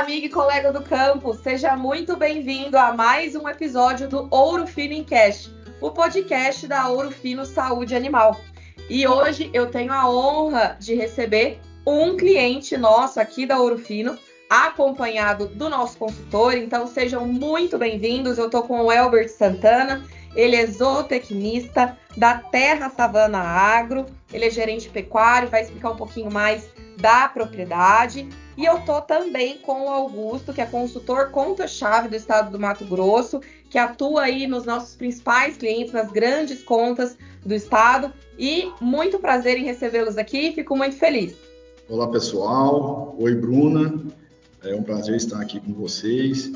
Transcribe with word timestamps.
amigo 0.00 0.24
e 0.24 0.30
colega 0.30 0.72
do 0.72 0.80
campo, 0.80 1.34
seja 1.34 1.76
muito 1.76 2.16
bem-vindo 2.16 2.78
a 2.78 2.90
mais 2.90 3.36
um 3.36 3.46
episódio 3.46 4.08
do 4.08 4.28
Ouro 4.30 4.66
Fino 4.66 4.94
em 4.94 5.04
Cash, 5.04 5.50
o 5.78 5.90
podcast 5.90 6.66
da 6.66 6.88
Ouro 6.88 7.10
Fino 7.10 7.44
Saúde 7.44 7.94
Animal. 7.94 8.40
E 8.88 9.06
hoje 9.06 9.50
eu 9.52 9.70
tenho 9.70 9.92
a 9.92 10.08
honra 10.08 10.74
de 10.80 10.94
receber 10.94 11.60
um 11.86 12.16
cliente 12.16 12.78
nosso 12.78 13.20
aqui 13.20 13.44
da 13.44 13.58
Ouro 13.58 13.76
Fino, 13.76 14.18
acompanhado 14.48 15.48
do 15.48 15.68
nosso 15.68 15.98
consultor. 15.98 16.54
Então 16.54 16.86
sejam 16.86 17.26
muito 17.26 17.76
bem-vindos. 17.76 18.38
Eu 18.38 18.46
estou 18.46 18.62
com 18.62 18.80
o 18.80 18.90
Elbert 18.90 19.28
Santana. 19.28 20.02
Ele 20.34 20.56
é 20.56 20.66
zootecnista 20.66 21.94
da 22.16 22.38
Terra 22.38 22.88
Savana 22.88 23.40
Agro. 23.40 24.06
Ele 24.32 24.46
é 24.46 24.50
gerente 24.50 24.88
pecuário, 24.88 25.50
vai 25.50 25.60
explicar 25.60 25.90
um 25.90 25.96
pouquinho 25.96 26.32
mais 26.32 26.70
da 27.00 27.28
propriedade. 27.28 28.28
E 28.56 28.64
eu 28.64 28.80
tô 28.80 29.00
também 29.00 29.58
com 29.58 29.86
o 29.86 29.88
Augusto, 29.88 30.52
que 30.52 30.60
é 30.60 30.66
consultor 30.66 31.30
conta-chave 31.30 32.08
do 32.08 32.16
estado 32.16 32.50
do 32.50 32.58
Mato 32.58 32.84
Grosso, 32.84 33.40
que 33.68 33.78
atua 33.78 34.22
aí 34.22 34.46
nos 34.46 34.64
nossos 34.64 34.94
principais 34.94 35.56
clientes, 35.56 35.92
nas 35.92 36.10
grandes 36.10 36.62
contas 36.62 37.16
do 37.44 37.54
estado. 37.54 38.12
E 38.38 38.70
muito 38.80 39.18
prazer 39.18 39.56
em 39.56 39.64
recebê-los 39.64 40.18
aqui, 40.18 40.52
fico 40.52 40.76
muito 40.76 40.96
feliz. 40.96 41.34
Olá, 41.88 42.08
pessoal. 42.08 43.16
Oi, 43.18 43.34
Bruna. 43.34 44.00
É 44.62 44.74
um 44.74 44.82
prazer 44.82 45.16
estar 45.16 45.40
aqui 45.40 45.58
com 45.58 45.72
vocês. 45.72 46.52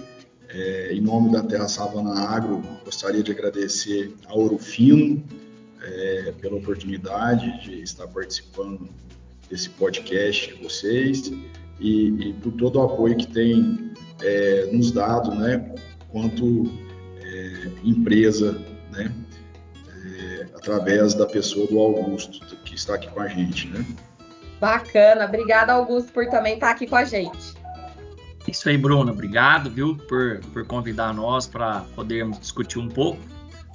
É, 0.48 0.92
em 0.92 1.00
nome 1.00 1.32
da 1.32 1.42
Terra 1.42 1.66
Savana 1.66 2.28
Agro, 2.28 2.62
gostaria 2.84 3.22
de 3.22 3.32
agradecer 3.32 4.14
a 4.26 4.34
Ouro 4.34 4.58
Fino 4.58 5.24
é, 5.82 6.32
pela 6.40 6.56
oportunidade 6.56 7.60
de 7.62 7.82
estar 7.82 8.06
participando 8.06 8.88
desse 9.48 9.70
podcast 9.70 10.54
de 10.54 10.62
vocês 10.62 11.32
e, 11.80 12.09
e 12.09 12.32
por 12.34 12.52
todo 12.52 12.78
o 12.78 12.82
apoio 12.82 13.16
que 13.16 13.26
tem 13.26 13.92
é, 14.23 14.68
nos 14.73 14.90
dado, 14.90 15.34
né, 15.34 15.74
quanto 16.10 16.70
é, 17.23 17.68
empresa, 17.84 18.52
né, 18.92 19.12
é, 19.88 20.46
através 20.54 21.14
da 21.14 21.26
pessoa 21.26 21.66
do 21.66 21.78
Augusto 21.78 22.45
que 22.64 22.74
está 22.74 22.95
aqui 22.95 23.09
com 23.09 23.20
a 23.20 23.28
gente, 23.28 23.68
né. 23.68 23.84
Bacana, 24.60 25.26
obrigada 25.26 25.73
Augusto 25.73 26.12
por 26.12 26.26
também 26.29 26.54
estar 26.54 26.70
aqui 26.70 26.86
com 26.86 26.96
a 26.96 27.04
gente. 27.04 27.54
Isso 28.46 28.68
aí, 28.68 28.76
Bruna, 28.76 29.10
obrigado, 29.10 29.70
viu, 29.70 29.96
por, 29.96 30.40
por 30.52 30.66
convidar 30.66 31.14
nós 31.14 31.46
para 31.46 31.80
podermos 31.95 32.38
discutir 32.38 32.79
um 32.79 32.88
pouco 32.88 33.20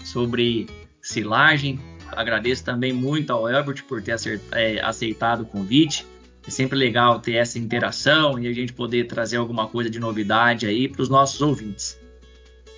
sobre 0.04 0.67
silagem. 1.02 1.80
Agradeço 2.16 2.64
também 2.64 2.94
muito 2.94 3.32
ao 3.32 3.50
Elbert 3.50 3.84
por 3.84 4.02
ter 4.02 4.16
é, 4.52 4.80
aceitado 4.82 5.42
o 5.42 5.46
convite. 5.46 6.06
É 6.48 6.52
sempre 6.52 6.78
legal 6.78 7.20
ter 7.20 7.34
essa 7.34 7.60
interação 7.60 8.40
e 8.40 8.48
a 8.48 8.54
gente 8.54 8.74
poder 8.74 9.08
trazer 9.08 9.38
alguma 9.38 9.68
coisa 9.68 9.90
de 9.90 10.00
novidade 10.00 10.66
aí 10.66 10.88
para 10.88 11.02
os 11.02 11.10
nossos 11.10 11.42
ouvintes. 11.42 12.00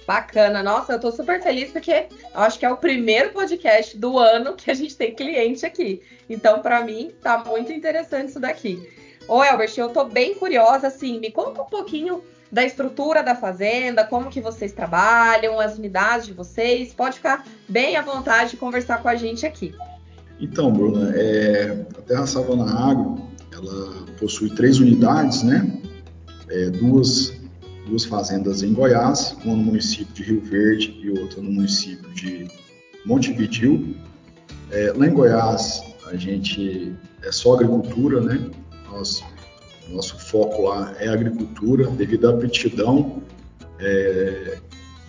Bacana, 0.06 0.64
nossa, 0.64 0.94
eu 0.94 0.96
estou 0.98 1.12
super 1.12 1.42
feliz 1.42 1.72
porque 1.72 2.08
acho 2.34 2.60
que 2.60 2.66
é 2.66 2.72
o 2.72 2.76
primeiro 2.76 3.30
podcast 3.30 3.98
do 3.98 4.18
ano 4.18 4.56
que 4.56 4.70
a 4.70 4.73
gente 4.73 4.96
tem 4.96 5.16
cliente 5.16 5.66
aqui. 5.66 6.02
Então, 6.30 6.62
para 6.62 6.84
mim, 6.84 7.12
tá 7.22 7.44
muito 7.45 7.72
interessante 7.72 8.30
isso 8.30 8.40
daqui. 8.40 8.90
Ô, 9.28 9.44
Elbert, 9.44 9.73
eu 9.78 9.88
estou 9.88 10.10
bem 10.10 10.34
curiosa, 10.34 10.88
assim, 10.88 11.20
me 11.20 11.32
conta 11.32 11.62
um 11.62 11.66
pouquinho 11.66 12.23
da 12.52 12.66
estrutura 12.66 13.24
da 13.24 13.34
fazenda, 13.34 14.04
como 14.04 14.30
que 14.30 14.42
vocês 14.42 14.72
trabalham, 14.72 15.60
as 15.60 15.78
unidades 15.78 16.28
de 16.28 16.34
vocês. 16.34 16.94
Pode 16.94 17.16
ficar 17.16 17.46
bem 17.68 17.96
à 17.96 18.02
vontade 18.02 18.52
de 18.52 18.58
conversar 18.58 19.02
com 19.02 19.08
a 19.08 19.16
gente 19.16 19.46
aqui. 19.46 19.74
Então, 20.40 20.72
Bruna, 20.74 21.14
é, 21.16 21.86
a 21.98 22.02
Terra 22.02 22.26
Savana 22.26 22.66
Agro, 22.66 23.22
ela 23.54 24.06
possui 24.20 24.50
três 24.50 24.80
unidades, 24.80 25.44
né? 25.44 25.72
É, 26.50 26.70
duas, 26.72 27.34
duas 27.86 28.04
fazendas 28.04 28.64
em 28.64 28.73
Goiás, 28.73 29.38
uma 29.45 29.56
no 29.56 29.64
município 29.64 30.14
de 30.14 30.23
Rio 30.23 30.42
Verde 30.42 31.00
e 31.02 31.10
outra 31.11 31.42
no 31.42 31.52
município 31.52 32.10
de 32.14 32.50
Montevidil. 33.06 33.95
É, 34.72 34.92
lá 34.95 35.06
em 35.06 35.14
Goiás, 35.14 35.84
a 36.08 36.16
gente 36.16 36.94
é 37.23 37.32
só 37.32 37.54
agricultura, 37.54 38.20
né? 38.20 38.50
Nós, 38.90 39.23
nosso 39.89 40.17
foco 40.19 40.64
lá 40.64 40.93
é 40.99 41.08
agricultura, 41.08 41.87
devido 41.87 42.27
à 42.27 42.31
aptidão 42.31 43.21
é, 43.80 44.58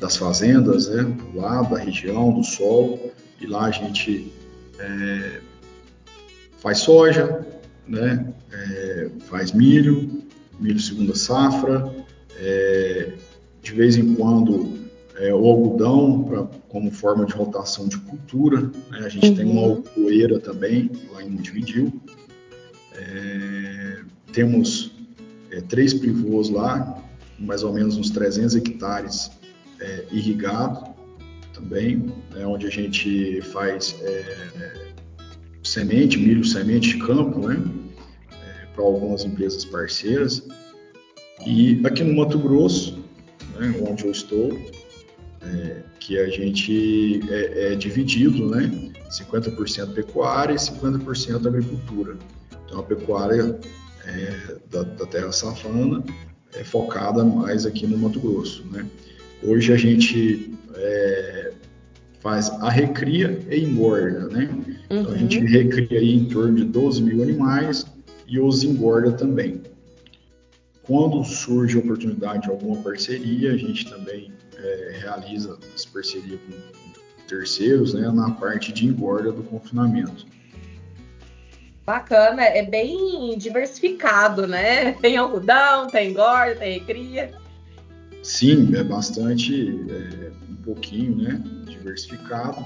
das 0.00 0.16
fazendas, 0.16 0.88
né? 0.88 1.16
Lá 1.34 1.62
da 1.62 1.78
região, 1.78 2.32
do 2.32 2.42
solo, 2.42 2.98
e 3.40 3.46
lá 3.46 3.66
a 3.66 3.70
gente 3.70 4.32
é, 4.78 5.40
faz 6.58 6.78
soja, 6.78 7.46
né? 7.86 8.32
É, 8.52 9.10
faz 9.20 9.52
milho, 9.52 10.22
milho 10.58 10.80
segunda 10.80 11.14
safra, 11.14 11.92
é, 12.38 13.12
de 13.62 13.72
vez 13.72 13.96
em 13.96 14.14
quando 14.14 14.82
é, 15.16 15.32
o 15.32 15.46
algodão 15.46 16.24
pra, 16.24 16.42
como 16.68 16.90
forma 16.90 17.24
de 17.24 17.32
rotação 17.34 17.86
de 17.86 17.98
cultura. 17.98 18.62
Né? 18.90 18.98
A 19.04 19.08
gente 19.08 19.28
uhum. 19.28 19.34
tem 19.34 19.44
uma 19.44 19.62
uhum. 19.62 19.84
algoeira 19.86 20.40
também 20.40 20.90
lá 21.12 21.22
em 21.22 21.30
Montevidil. 21.30 21.92
É, 22.94 23.81
temos 24.32 24.92
é, 25.50 25.60
três 25.60 25.92
pivôs 25.94 26.48
lá, 26.48 27.02
mais 27.38 27.62
ou 27.62 27.72
menos 27.72 27.96
uns 27.96 28.10
300 28.10 28.56
hectares 28.56 29.30
é, 29.80 30.04
irrigado 30.10 30.94
também, 31.52 32.12
né? 32.34 32.46
onde 32.46 32.66
a 32.66 32.70
gente 32.70 33.40
faz 33.42 33.94
semente, 35.62 36.18
milho 36.18 36.44
semente 36.44 36.96
de 36.96 37.04
campo, 37.04 37.48
né? 37.48 37.62
É, 38.30 38.66
para 38.74 38.84
algumas 38.84 39.24
empresas 39.24 39.64
parceiras. 39.64 40.42
E 41.46 41.80
aqui 41.84 42.02
no 42.04 42.14
Mato 42.14 42.38
Grosso, 42.38 43.02
né, 43.58 43.74
onde 43.88 44.04
eu 44.04 44.12
estou, 44.12 44.52
é, 45.42 45.82
que 45.98 46.18
a 46.18 46.28
gente 46.28 47.20
é, 47.30 47.72
é 47.72 47.76
dividido, 47.76 48.48
né? 48.48 48.92
50% 49.10 49.94
pecuária 49.94 50.54
e 50.54 50.56
50% 50.56 51.46
agricultura. 51.46 52.16
Então 52.64 52.80
a 52.80 52.82
pecuária 52.82 53.58
é, 54.06 54.56
da, 54.70 54.82
da, 54.82 55.06
terra 55.06 55.32
safana 55.32 56.02
é 56.54 56.64
focada 56.64 57.24
mais 57.24 57.64
aqui 57.66 57.86
no 57.86 57.96
Mato 57.98 58.20
Grosso, 58.20 58.64
né? 58.70 58.86
Hoje 59.42 59.72
a 59.72 59.76
gente 59.76 60.52
é, 60.74 61.52
faz 62.20 62.50
a 62.50 62.70
recria 62.70 63.40
e 63.50 63.64
engorda, 63.64 64.28
né? 64.28 64.48
Uhum. 64.52 64.74
Então 65.00 65.12
a 65.12 65.16
gente 65.16 65.38
uhum. 65.38 65.46
recria 65.46 65.98
aí 65.98 66.14
em 66.14 66.24
torno 66.26 66.56
de 66.56 66.64
12 66.64 67.02
mil 67.02 67.22
animais 67.22 67.86
e 68.26 68.38
os 68.38 68.62
engorda 68.62 69.12
também. 69.12 69.62
Quando 70.82 71.24
surge 71.24 71.76
a 71.76 71.80
oportunidade 71.80 72.42
de 72.42 72.50
alguma 72.50 72.82
parceria, 72.82 73.52
a 73.52 73.56
gente 73.56 73.88
também 73.88 74.32
é, 74.56 74.98
realiza 75.00 75.58
essa 75.74 75.88
parceria 75.92 76.38
com 76.38 76.82
terceiros, 77.28 77.94
né, 77.94 78.10
na 78.10 78.30
parte 78.32 78.72
de 78.72 78.86
engorda 78.86 79.32
do 79.32 79.42
confinamento. 79.42 80.26
Bacana, 81.84 82.44
é 82.44 82.62
bem 82.62 83.36
diversificado, 83.36 84.46
né? 84.46 84.92
Tem 85.02 85.16
algodão, 85.16 85.88
tem 85.88 86.10
engorda, 86.10 86.56
tem 86.56 86.78
recria. 86.78 87.32
Sim, 88.22 88.72
é 88.76 88.84
bastante, 88.84 89.68
é, 89.90 90.30
um 90.48 90.56
pouquinho, 90.62 91.16
né, 91.16 91.42
diversificado. 91.66 92.64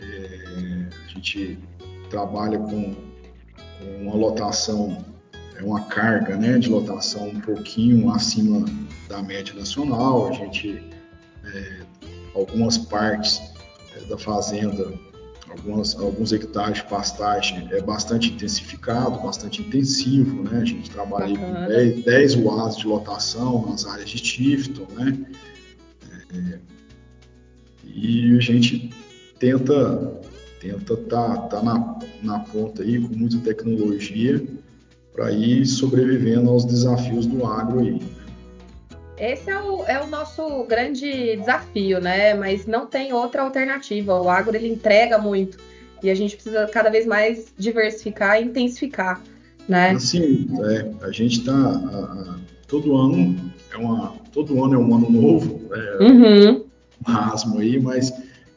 É, 0.00 0.88
a 1.04 1.08
gente 1.08 1.58
trabalha 2.08 2.58
com, 2.58 2.94
com 2.94 3.96
uma 4.00 4.14
lotação, 4.14 5.04
é 5.54 5.62
uma 5.62 5.82
carga, 5.84 6.34
né, 6.36 6.58
de 6.58 6.70
lotação 6.70 7.28
um 7.28 7.40
pouquinho 7.40 8.10
acima 8.10 8.64
da 9.06 9.22
média 9.22 9.54
nacional. 9.54 10.28
A 10.28 10.32
gente, 10.32 10.82
é, 11.44 11.80
algumas 12.34 12.78
partes 12.78 13.38
é, 13.94 14.00
da 14.06 14.16
fazenda 14.16 14.90
algumas, 15.50 15.98
alguns 15.98 16.32
hectares 16.32 16.78
de 16.78 16.84
pastagem 16.84 17.68
é 17.72 17.80
bastante 17.82 18.30
intensificado, 18.30 19.20
bastante 19.20 19.62
intensivo, 19.62 20.44
né? 20.44 20.60
A 20.60 20.64
gente 20.64 20.90
trabalha 20.90 21.36
com 21.36 21.66
10, 21.66 22.04
10 22.04 22.34
UAs 22.36 22.76
de 22.76 22.86
lotação 22.86 23.66
nas 23.68 23.84
áreas 23.86 24.08
de 24.08 24.22
Tifton, 24.22 24.86
né? 24.94 25.18
É, 26.32 26.58
e 27.84 28.36
a 28.36 28.40
gente 28.40 28.90
tenta 29.38 30.20
tenta 30.60 30.96
tá, 30.96 31.36
tá 31.38 31.62
na, 31.62 31.98
na 32.22 32.38
ponta 32.40 32.82
aí 32.82 33.00
com 33.00 33.16
muita 33.16 33.38
tecnologia 33.38 34.44
para 35.12 35.32
ir 35.32 35.66
sobrevivendo 35.66 36.50
aos 36.50 36.64
desafios 36.64 37.26
do 37.26 37.44
agro 37.44 37.80
aí. 37.80 38.00
Esse 39.20 39.50
é 39.50 39.60
o, 39.60 39.84
é 39.84 40.02
o 40.02 40.06
nosso 40.06 40.64
grande 40.64 41.36
desafio, 41.36 42.00
né? 42.00 42.32
Mas 42.32 42.66
não 42.66 42.86
tem 42.86 43.12
outra 43.12 43.42
alternativa. 43.42 44.18
O 44.18 44.30
agro 44.30 44.56
ele 44.56 44.68
entrega 44.68 45.18
muito 45.18 45.58
e 46.02 46.10
a 46.10 46.14
gente 46.14 46.34
precisa 46.34 46.66
cada 46.66 46.88
vez 46.88 47.06
mais 47.06 47.52
diversificar 47.58 48.40
e 48.40 48.44
intensificar, 48.44 49.22
né? 49.68 49.98
Sim, 49.98 50.48
é, 50.64 51.06
a 51.06 51.10
gente 51.10 51.40
está 51.40 52.38
todo 52.66 52.96
ano 52.96 53.52
é 53.72 53.76
uma 53.76 54.14
todo 54.32 54.64
ano 54.64 54.74
é 54.74 54.78
um 54.78 54.94
ano 54.94 55.10
novo, 55.10 55.60
é, 55.74 56.02
uhum. 56.02 56.64
um 57.06 57.12
rasmo 57.12 57.58
aí, 57.58 57.78
mas 57.78 58.12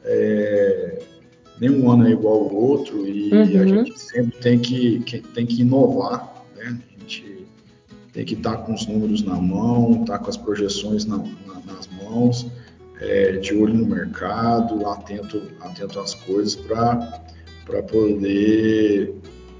é, 0.06 1.02
nenhum 1.60 1.92
ano 1.92 2.08
é 2.08 2.12
igual 2.12 2.36
ao 2.36 2.56
outro 2.56 3.06
e 3.08 3.32
uhum. 3.34 3.42
a 3.42 3.66
gente 3.66 4.00
sempre 4.00 4.40
tem 4.40 4.60
que, 4.60 5.00
que, 5.00 5.20
tem 5.20 5.46
que 5.46 5.62
inovar, 5.62 6.46
né? 6.56 6.78
A 6.96 7.00
gente 7.02 7.43
tem 8.14 8.24
que 8.24 8.36
estar 8.36 8.58
tá 8.58 8.58
com 8.58 8.74
os 8.74 8.88
números 8.88 9.24
na 9.24 9.36
mão, 9.36 10.02
estar 10.02 10.20
tá 10.20 10.24
com 10.24 10.30
as 10.30 10.38
projeções 10.38 11.04
na, 11.06 11.18
na, 11.18 11.60
nas 11.66 11.90
mãos, 12.02 12.48
é, 13.02 13.34
de 13.34 13.56
olho 13.56 13.74
no 13.74 13.86
mercado, 13.86 14.88
atento, 14.88 15.42
atento 15.60 16.00
às 16.00 16.14
coisas 16.14 16.56
para 16.56 17.84
poder 17.84 19.14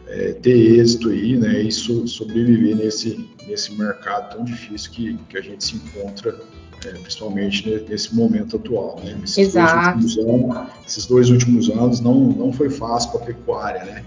é, 0.08 0.34
ter 0.34 0.80
êxito 0.80 1.10
aí, 1.10 1.36
né, 1.36 1.62
e 1.64 1.72
so, 1.72 2.08
sobreviver 2.08 2.76
nesse, 2.76 3.28
nesse 3.48 3.74
mercado 3.76 4.36
tão 4.36 4.46
difícil 4.46 4.92
que, 4.92 5.18
que 5.30 5.38
a 5.38 5.42
gente 5.42 5.64
se 5.64 5.76
encontra, 5.76 6.40
é, 6.86 6.90
principalmente 6.92 7.68
nesse 7.90 8.14
momento 8.16 8.58
atual, 8.58 9.00
né, 9.04 9.20
esses 9.24 9.38
Exato. 9.40 10.00
Dois 10.00 10.18
anos, 10.18 10.68
esses 10.86 11.06
dois 11.08 11.30
últimos 11.32 11.70
anos 11.70 12.00
não, 12.00 12.14
não 12.14 12.54
foi 12.54 12.70
fácil 12.70 13.12
para 13.12 13.22
a 13.22 13.26
pecuária, 13.26 13.84
né, 13.84 14.06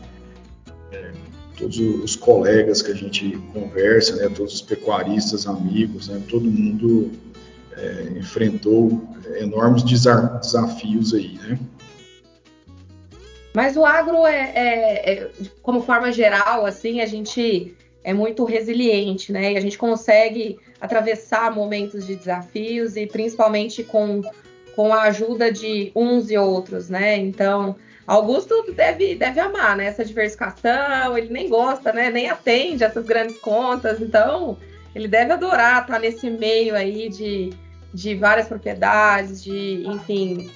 é, 0.93 1.13
todos 1.57 1.79
os 1.79 2.17
colegas 2.17 2.83
que 2.83 2.93
a 2.93 2.95
gente 2.95 3.37
conversa, 3.53 4.17
né, 4.17 4.29
todos 4.35 4.55
os 4.55 4.63
pecuaristas, 4.63 5.47
amigos, 5.47 6.09
né, 6.09 6.23
todo 6.29 6.45
mundo 6.45 7.11
é, 7.77 8.19
enfrentou 8.19 9.03
enormes 9.39 9.83
desafios 9.83 11.15
aí, 11.15 11.39
né. 11.43 11.59
Mas 13.57 13.75
o 13.75 13.87
agro 13.87 14.27
é, 14.27 14.53
é, 14.55 15.13
é, 15.13 15.31
como 15.63 15.81
forma 15.81 16.13
geral, 16.13 16.67
assim, 16.67 17.01
a 17.01 17.07
gente 17.07 17.75
é 18.05 18.13
muito 18.13 18.45
resiliente, 18.45 19.33
né? 19.33 19.55
E 19.55 19.57
a 19.57 19.61
gente 19.61 19.79
consegue 19.79 20.59
atravessar 20.79 21.51
momentos 21.55 22.07
de 22.07 22.17
desafios 22.17 22.97
e 22.97 23.07
principalmente 23.07 23.83
com, 23.83 24.21
com 24.77 24.93
a 24.93 25.05
ajuda 25.05 25.51
de 25.51 25.91
uns 25.97 26.31
e 26.31 26.37
outros, 26.37 26.91
né? 26.91 27.17
Então, 27.17 27.75
Augusto 28.07 28.73
deve, 28.73 29.17
deve 29.17 29.41
amar, 29.41 29.77
né? 29.77 29.87
Essa 29.87 30.05
diversificação, 30.05 31.19
ele 31.19 31.29
nem 31.33 31.49
gosta, 31.49 31.93
né? 31.93 32.09
Nem 32.11 32.31
atende 32.31 32.85
essas 32.85 33.05
grandes 33.05 33.39
contas, 33.39 34.01
então 34.01 34.57
ele 34.95 35.09
deve 35.09 35.33
adorar 35.33 35.83
estar 35.83 35.99
nesse 35.99 36.31
meio 36.31 36.75
aí 36.77 37.09
de, 37.09 37.51
de 37.93 38.15
várias 38.15 38.47
propriedades, 38.47 39.43
de, 39.43 39.83
enfim, 39.87 40.51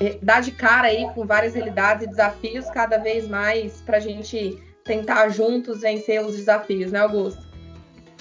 é, 0.00 0.18
dar 0.22 0.40
de 0.40 0.50
cara 0.50 0.88
aí 0.88 1.08
com 1.14 1.26
várias 1.26 1.54
realidades 1.54 2.06
e 2.06 2.10
desafios 2.10 2.66
cada 2.70 2.98
vez 2.98 3.26
mais 3.26 3.80
para 3.80 3.96
a 3.96 4.00
gente 4.00 4.62
tentar 4.84 5.30
juntos 5.30 5.80
vencer 5.80 6.24
os 6.24 6.36
desafios, 6.36 6.92
né, 6.92 7.00
Augusto? 7.00 7.42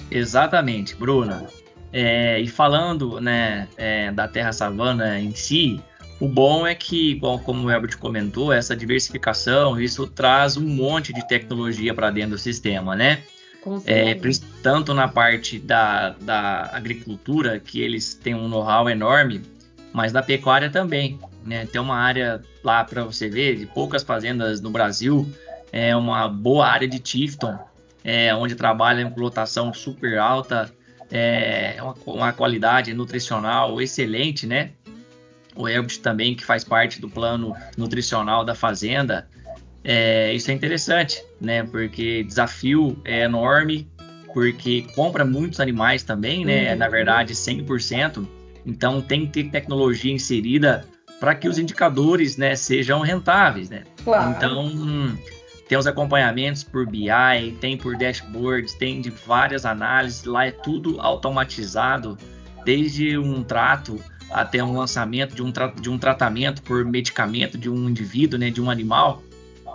Exatamente, 0.09 0.95
Bruna. 0.95 1.45
É, 1.91 2.39
e 2.39 2.47
falando 2.47 3.21
né, 3.21 3.67
é, 3.77 4.11
da 4.11 4.27
Terra 4.27 4.51
Savana 4.51 5.19
em 5.19 5.33
si, 5.33 5.81
o 6.19 6.27
bom 6.27 6.65
é 6.65 6.73
que, 6.73 7.15
bom, 7.15 7.37
como 7.37 7.67
o 7.67 7.71
Herbert 7.71 7.97
comentou, 7.97 8.53
essa 8.53 8.75
diversificação, 8.75 9.79
isso 9.79 10.07
traz 10.07 10.55
um 10.55 10.67
monte 10.67 11.11
de 11.11 11.27
tecnologia 11.27 11.93
para 11.93 12.09
dentro 12.09 12.31
do 12.31 12.37
sistema, 12.37 12.95
né? 12.95 13.23
É, 13.85 14.15
tanto 14.61 14.93
na 14.93 15.07
parte 15.07 15.57
da, 15.57 16.11
da 16.21 16.69
agricultura, 16.71 17.59
que 17.59 17.81
eles 17.81 18.13
têm 18.13 18.35
um 18.35 18.47
know-how 18.47 18.87
enorme, 18.89 19.41
mas 19.91 20.11
da 20.11 20.21
pecuária 20.21 20.69
também. 20.69 21.19
Né? 21.43 21.65
Tem 21.65 21.81
uma 21.81 21.97
área 21.97 22.41
lá 22.63 22.83
para 22.83 23.03
você 23.03 23.27
ver, 23.27 23.57
de 23.57 23.65
poucas 23.65 24.03
fazendas 24.03 24.61
no 24.61 24.69
Brasil, 24.69 25.27
é 25.71 25.95
uma 25.95 26.27
boa 26.27 26.67
área 26.67 26.87
de 26.87 26.99
Tifton, 26.99 27.57
é, 28.03 28.33
onde 28.35 28.55
trabalha 28.55 29.09
com 29.09 29.19
lotação 29.19 29.73
super 29.73 30.17
alta, 30.19 30.71
é 31.11 31.77
uma, 31.81 31.95
uma, 32.05 32.33
qualidade 32.33 32.93
nutricional 32.93 33.81
excelente, 33.81 34.45
né? 34.45 34.71
O 35.55 35.67
Herbert 35.67 35.99
também, 35.99 36.35
que 36.35 36.43
faz 36.43 36.63
parte 36.63 36.99
do 36.99 37.09
plano 37.09 37.55
nutricional 37.77 38.43
da 38.43 38.53
fazenda, 38.53 39.27
é, 39.83 40.33
isso 40.33 40.51
é 40.51 40.53
interessante, 40.53 41.23
né? 41.39 41.63
Porque 41.63 42.23
desafio 42.23 42.97
é 43.05 43.23
enorme, 43.23 43.87
porque 44.33 44.85
compra 44.95 45.23
muitos 45.23 45.59
animais 45.59 46.03
também, 46.03 46.43
né? 46.43 46.73
Uhum. 46.73 46.79
Na 46.79 46.89
verdade, 46.89 47.33
100%. 47.33 48.27
Então 48.65 49.01
tem 49.01 49.25
que 49.25 49.43
ter 49.43 49.51
tecnologia 49.51 50.11
inserida 50.11 50.85
para 51.19 51.35
que 51.35 51.47
os 51.47 51.57
indicadores 51.57 52.35
né, 52.35 52.55
sejam 52.55 53.01
rentáveis. 53.01 53.69
Né? 53.69 53.83
Claro. 54.03 54.31
Então, 54.31 54.65
hum, 54.65 55.15
tem 55.67 55.77
os 55.77 55.87
acompanhamentos 55.87 56.63
por 56.63 56.85
BI, 56.85 57.07
tem 57.61 57.77
por 57.77 57.95
dashboards, 57.95 58.73
tem 58.73 59.01
de 59.01 59.09
várias 59.09 59.65
análises, 59.65 60.23
lá 60.23 60.47
é 60.47 60.51
tudo 60.51 60.99
automatizado, 60.99 62.17
desde 62.63 63.17
um 63.17 63.43
trato 63.43 63.99
até 64.29 64.63
um 64.63 64.77
lançamento 64.77 65.35
de 65.35 65.43
um, 65.43 65.51
de 65.79 65.89
um 65.89 65.97
tratamento 65.97 66.61
por 66.61 66.83
medicamento 66.83 67.57
de 67.57 67.69
um 67.69 67.89
indivíduo, 67.89 68.39
né, 68.39 68.49
de 68.49 68.61
um 68.61 68.69
animal. 68.69 69.21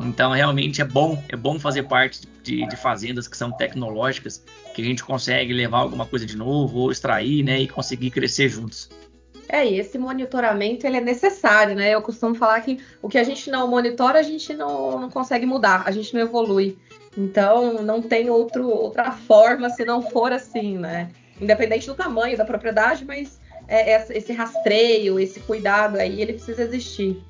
Então, 0.01 0.33
realmente 0.33 0.81
é 0.81 0.85
bom, 0.85 1.23
é 1.29 1.37
bom 1.37 1.59
fazer 1.59 1.83
parte 1.85 2.27
de, 2.43 2.67
de, 2.67 2.77
fazendas 2.77 3.29
que 3.29 3.37
são 3.37 3.53
tecnológicas, 3.53 4.43
que 4.75 4.81
a 4.81 4.85
gente 4.85 5.05
consegue 5.05 5.53
levar 5.53 5.79
alguma 5.79 6.07
coisa 6.07 6.25
de 6.25 6.37
novo 6.37 6.79
ou 6.79 6.91
extrair, 6.91 7.43
né, 7.43 7.61
e 7.61 7.69
conseguir 7.69 8.11
crescer 8.11 8.49
juntos. 8.49 8.89
É, 9.53 9.67
e 9.67 9.81
esse 9.81 9.99
monitoramento 9.99 10.87
ele 10.87 10.97
é 10.97 11.01
necessário, 11.01 11.75
né? 11.75 11.93
Eu 11.93 12.01
costumo 12.01 12.37
falar 12.37 12.61
que 12.61 12.79
o 13.03 13.09
que 13.09 13.19
a 13.19 13.25
gente 13.25 13.51
não 13.51 13.67
monitora, 13.67 14.21
a 14.21 14.23
gente 14.23 14.55
não, 14.55 15.01
não 15.01 15.11
consegue 15.11 15.45
mudar, 15.45 15.83
a 15.87 15.91
gente 15.91 16.15
não 16.15 16.21
evolui. 16.21 16.79
Então, 17.19 17.83
não 17.83 18.01
tem 18.01 18.31
outro, 18.31 18.69
outra 18.69 19.11
forma 19.11 19.69
se 19.69 19.85
não 19.85 20.01
for 20.01 20.33
assim, 20.33 20.79
né? 20.79 21.11
Independente 21.41 21.89
do 21.89 21.97
tamanho 21.97 22.39
da 22.39 22.45
propriedade, 22.45 23.05
mas 23.05 23.40
esse 23.71 24.33
rastreio, 24.33 25.19
esse 25.21 25.41
cuidado 25.41 25.97
aí, 25.97 26.21
ele 26.21 26.35
precisa 26.35 26.63
existir. 26.63 27.23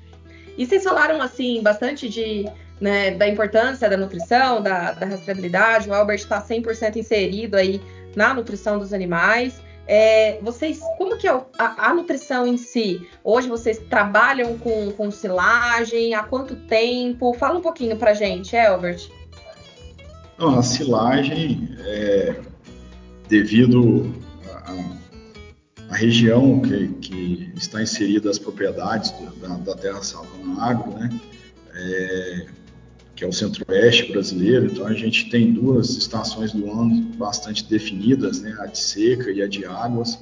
E 0.57 0.65
vocês 0.65 0.83
falaram, 0.83 1.21
assim, 1.21 1.61
bastante 1.61 2.09
de, 2.09 2.45
né, 2.79 3.11
da 3.11 3.27
importância 3.27 3.89
da 3.89 3.95
nutrição, 3.95 4.61
da, 4.61 4.91
da 4.91 5.05
rastreabilidade. 5.05 5.89
O 5.89 5.93
Albert 5.93 6.17
está 6.17 6.41
100% 6.41 6.97
inserido 6.97 7.55
aí 7.55 7.81
na 8.15 8.33
nutrição 8.33 8.77
dos 8.77 8.93
animais. 8.93 9.61
É, 9.87 10.39
vocês, 10.41 10.79
como 10.97 11.17
que 11.17 11.27
é 11.27 11.31
a, 11.57 11.89
a, 11.89 11.93
nutrição 11.93 12.45
em 12.45 12.57
si? 12.57 13.07
Hoje 13.23 13.47
vocês 13.47 13.77
trabalham 13.89 14.57
com, 14.57 14.91
com 14.91 15.11
silagem? 15.11 16.13
Há 16.13 16.23
quanto 16.23 16.55
tempo? 16.55 17.33
Fala 17.33 17.57
um 17.57 17.61
pouquinho 17.61 17.97
pra 17.97 18.13
gente, 18.13 18.55
Albert. 18.55 19.09
Não, 20.37 20.57
a 20.57 20.63
silagem, 20.63 21.75
é, 21.79 22.35
devido 23.27 24.13
à 25.91 25.95
região 25.95 26.61
que, 26.61 26.87
que, 27.01 27.51
está 27.57 27.83
inserida 27.83 28.29
as 28.29 28.39
propriedades 28.39 29.13
da, 29.41 29.57
da 29.57 29.75
terra 29.75 30.01
salvana 30.01 30.63
agro, 30.63 30.93
né? 30.93 31.09
É, 31.73 32.45
que 33.13 33.25
é 33.25 33.27
o 33.27 33.33
centro-oeste 33.33 34.11
brasileiro, 34.11 34.67
então 34.67 34.87
a 34.87 34.93
gente 34.93 35.29
tem 35.29 35.51
duas 35.51 35.89
estações 35.91 36.53
do 36.53 36.71
ano 36.71 37.03
bastante 37.17 37.63
definidas, 37.65 38.41
né, 38.41 38.55
a 38.59 38.65
de 38.65 38.79
seca 38.79 39.29
e 39.29 39.41
a 39.43 39.47
de 39.47 39.63
águas, 39.63 40.17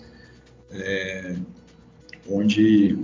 é, 0.71 1.35
onde 2.29 2.97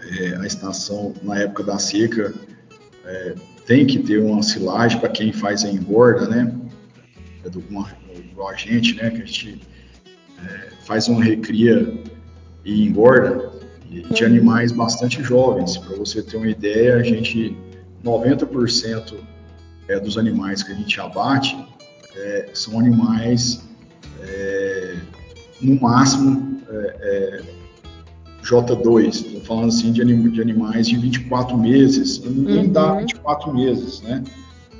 é, 0.00 0.36
a 0.36 0.46
estação, 0.46 1.12
na 1.22 1.38
época 1.38 1.62
da 1.62 1.78
seca, 1.78 2.32
é, 3.04 3.34
tem 3.66 3.86
que 3.86 3.98
ter 3.98 4.18
uma 4.18 4.42
silagem 4.42 4.98
para 4.98 5.10
quem 5.10 5.30
faz 5.30 5.62
a 5.62 5.70
engorda, 5.70 6.26
né, 6.26 6.54
é 7.44 7.50
do, 7.50 7.62
uma, 7.68 7.86
igual 8.30 8.48
a 8.48 8.56
gente, 8.56 8.94
né, 8.94 9.10
que 9.10 9.22
a 9.22 9.26
gente 9.26 9.60
é, 10.46 10.70
faz 10.84 11.08
uma 11.08 11.22
recria 11.22 11.92
e 12.64 12.86
engorda, 12.86 13.50
de 13.90 14.24
animais 14.24 14.70
bastante 14.70 15.22
jovens. 15.22 15.76
Para 15.76 15.96
você 15.96 16.22
ter 16.22 16.36
uma 16.36 16.48
ideia, 16.48 16.96
a 16.96 17.02
gente 17.02 17.56
90% 18.04 19.16
é, 19.88 19.98
dos 19.98 20.16
animais 20.16 20.62
que 20.62 20.72
a 20.72 20.74
gente 20.74 21.00
abate 21.00 21.56
é, 22.16 22.50
são 22.54 22.78
animais, 22.78 23.62
é, 24.22 24.96
no 25.60 25.80
máximo, 25.80 26.60
é, 26.68 26.96
é, 27.00 27.42
J2. 28.42 29.08
Estou 29.08 29.40
falando 29.42 29.68
assim 29.68 29.92
de, 29.92 30.02
anim, 30.02 30.30
de, 30.30 30.40
animais 30.40 30.88
de 30.88 30.96
24 30.96 31.56
meses, 31.58 32.22
nem 32.24 32.58
uhum. 32.58 32.72
dá 32.72 32.94
24 32.94 33.52
meses, 33.52 34.00
né? 34.02 34.22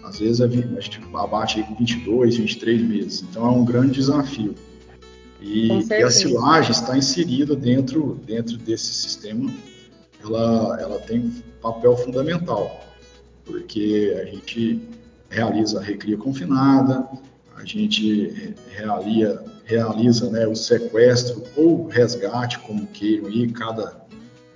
Às 0.05 0.19
vezes 0.19 0.41
a, 0.41 0.47
a 0.47 0.49
gente 0.49 1.01
abate 1.15 1.59
aí 1.59 1.67
com 1.67 1.75
22, 1.75 2.37
23 2.37 2.83
meses. 2.83 3.25
Então 3.29 3.47
é 3.47 3.51
um 3.51 3.65
grande 3.65 3.93
desafio. 3.93 4.55
E, 5.41 5.69
e 5.69 6.03
a 6.03 6.11
silagem 6.11 6.71
está 6.71 6.97
inserida 6.97 7.57
dentro, 7.57 8.21
dentro 8.27 8.57
desse 8.59 8.93
sistema. 8.93 9.51
Ela, 10.23 10.79
ela 10.81 10.99
tem 11.01 11.21
um 11.21 11.33
papel 11.63 11.97
fundamental 11.97 12.81
porque 13.51 14.17
a 14.21 14.25
gente 14.25 14.81
realiza 15.29 15.81
a 15.81 15.83
recria 15.83 16.17
confinada, 16.17 17.07
a 17.57 17.65
gente 17.65 18.55
realiza, 18.71 19.45
realiza 19.65 20.31
né, 20.31 20.47
o 20.47 20.55
sequestro 20.55 21.43
ou 21.57 21.87
resgate, 21.89 22.59
como 22.61 22.87
queiram 22.89 23.29
ir, 23.29 23.53
cada, 23.53 24.01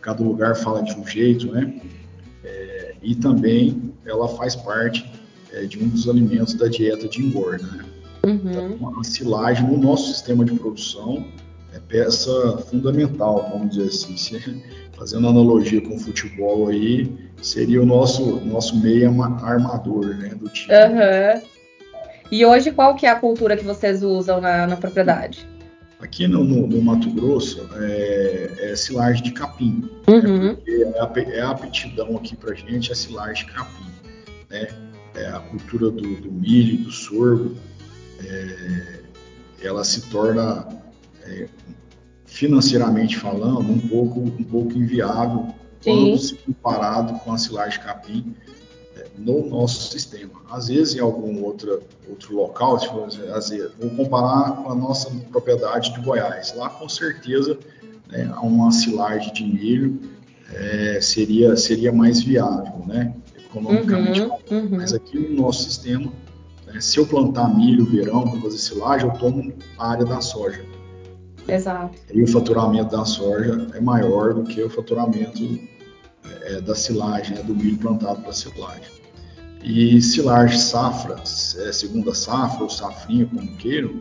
cada 0.01 0.23
lugar 0.23 0.57
fala 0.57 0.83
de 0.83 0.95
um 0.99 1.07
jeito, 1.07 1.53
né? 1.53 1.81
É, 2.45 2.95
e 3.03 3.15
também 3.15 3.93
ela 4.05 4.29
faz 4.29 4.55
parte 4.57 5.11
é, 5.53 5.65
de 5.65 5.83
um 5.83 5.89
dos 5.89 6.09
alimentos 6.09 6.55
da 6.55 6.69
dieta 6.69 7.09
de 7.09 7.23
engorda, 7.23 7.67
né? 7.67 7.85
Uhum. 8.25 8.75
Então, 8.75 9.01
a 9.01 9.05
silagem 9.05 9.67
no 9.67 9.79
nosso 9.79 10.09
sistema 10.09 10.45
de 10.45 10.55
produção 10.55 11.25
é 11.75 11.79
peça 11.81 12.59
fundamental, 12.71 13.49
vamos 13.53 13.77
dizer 13.77 13.89
assim. 13.89 14.63
Fazendo 14.97 15.27
analogia 15.29 15.81
com 15.81 15.97
o 15.97 15.99
futebol 15.99 16.69
aí, 16.69 17.13
seria 17.43 17.83
o 17.83 17.87
nosso, 17.87 18.41
nosso 18.45 18.77
meia 18.77 19.09
armador 19.43 20.07
né, 20.17 20.29
do 20.37 20.49
time. 20.49 20.73
Uhum. 20.73 21.43
E 22.31 22.47
hoje 22.47 22.71
qual 22.71 22.95
que 22.95 23.07
é 23.07 23.11
a 23.11 23.17
cultura 23.17 23.57
que 23.57 23.65
vocês 23.65 24.03
usam 24.03 24.41
na, 24.41 24.67
na 24.67 24.77
propriedade? 24.77 25.47
Aqui 26.01 26.27
no, 26.27 26.45
no, 26.45 26.67
no, 26.67 26.83
Mato 26.83 27.11
Grosso 27.11 27.69
é, 27.77 28.51
é 28.59 28.77
silagem 28.77 29.23
de 29.23 29.33
capim. 29.33 29.89
Uhum. 30.07 30.53
Né? 30.53 30.57
É, 31.33 31.41
a, 31.41 31.51
aptidão 31.51 32.17
aqui 32.17 32.37
para 32.37 32.55
gente 32.55 32.93
é 32.93 32.95
silagem 32.95 33.47
de 33.47 33.53
capim. 33.53 33.87
Né? 34.51 34.69
É 35.15 35.27
a 35.29 35.39
cultura 35.39 35.91
do, 35.91 36.21
do 36.21 36.33
milho, 36.33 36.85
do 36.85 36.91
sorgo, 36.91 37.55
é, 38.27 39.01
ela 39.63 39.85
se 39.85 40.03
torna 40.11 40.67
é, 41.23 41.49
financeiramente 42.27 43.17
falando 43.17 43.71
um 43.71 43.79
pouco 43.79 44.21
um 44.21 44.45
pouco 44.45 44.73
inviável 44.73 45.55
Sim. 45.81 45.91
quando 45.91 46.19
se 46.19 46.35
comparado 46.35 47.19
com 47.21 47.33
a 47.33 47.39
silagem 47.39 47.79
de 47.79 47.85
capim 47.85 48.35
no 49.17 49.49
nosso 49.49 49.91
sistema. 49.91 50.33
Às 50.51 50.69
vezes, 50.69 50.95
em 50.95 51.01
algum 51.01 51.43
outro, 51.43 51.83
outro 52.09 52.37
local, 52.37 52.79
se 52.79 52.89
for, 52.89 53.05
às 53.05 53.49
vezes, 53.49 53.71
vou 53.79 53.91
comparar 53.91 54.63
com 54.63 54.71
a 54.71 54.75
nossa 54.75 55.11
propriedade 55.31 55.93
de 55.95 56.01
Goiás. 56.01 56.55
Lá, 56.57 56.69
com 56.69 56.89
certeza, 56.89 57.59
né, 58.09 58.33
uma 58.43 58.71
silagem 58.73 59.33
de 59.33 59.45
milho 59.45 60.01
é, 60.53 60.99
seria, 61.01 61.57
seria 61.57 61.93
mais 61.93 62.23
viável, 62.23 62.85
né, 62.87 63.15
economicamente. 63.47 64.21
Uhum, 64.21 64.39
uhum. 64.51 64.69
Mas 64.73 64.93
aqui 64.93 65.19
no 65.19 65.43
nosso 65.43 65.65
sistema, 65.65 66.13
né, 66.75 66.81
se 66.81 66.99
eu 66.99 67.07
plantar 67.07 67.55
milho 67.55 67.85
verão 67.85 68.29
para 68.29 68.41
fazer 68.41 68.59
silagem, 68.59 69.09
eu 69.09 69.15
tomo 69.17 69.53
a 69.79 69.91
área 69.91 70.05
da 70.05 70.21
soja. 70.21 70.65
Exato. 71.47 71.99
E 72.13 72.23
o 72.23 72.27
faturamento 72.27 72.97
da 72.97 73.05
soja 73.05 73.69
é 73.75 73.81
maior 73.81 74.35
do 74.35 74.45
que 74.45 74.63
o 74.63 74.71
faturamento 74.71 75.59
é, 76.43 76.61
da 76.61 76.75
silagem, 76.75 77.37
né, 77.37 77.43
do 77.43 77.55
milho 77.55 77.79
plantado 77.79 78.23
para 78.23 78.33
silagem. 78.33 78.93
E 79.63 80.01
silagem 80.03 80.59
safra, 80.59 81.15
é, 81.15 81.73
segunda 81.73 82.15
safra 82.15 82.63
ou 82.63 82.71
safrinha, 82.71 83.27
como 83.27 83.57
queiram, 83.57 84.01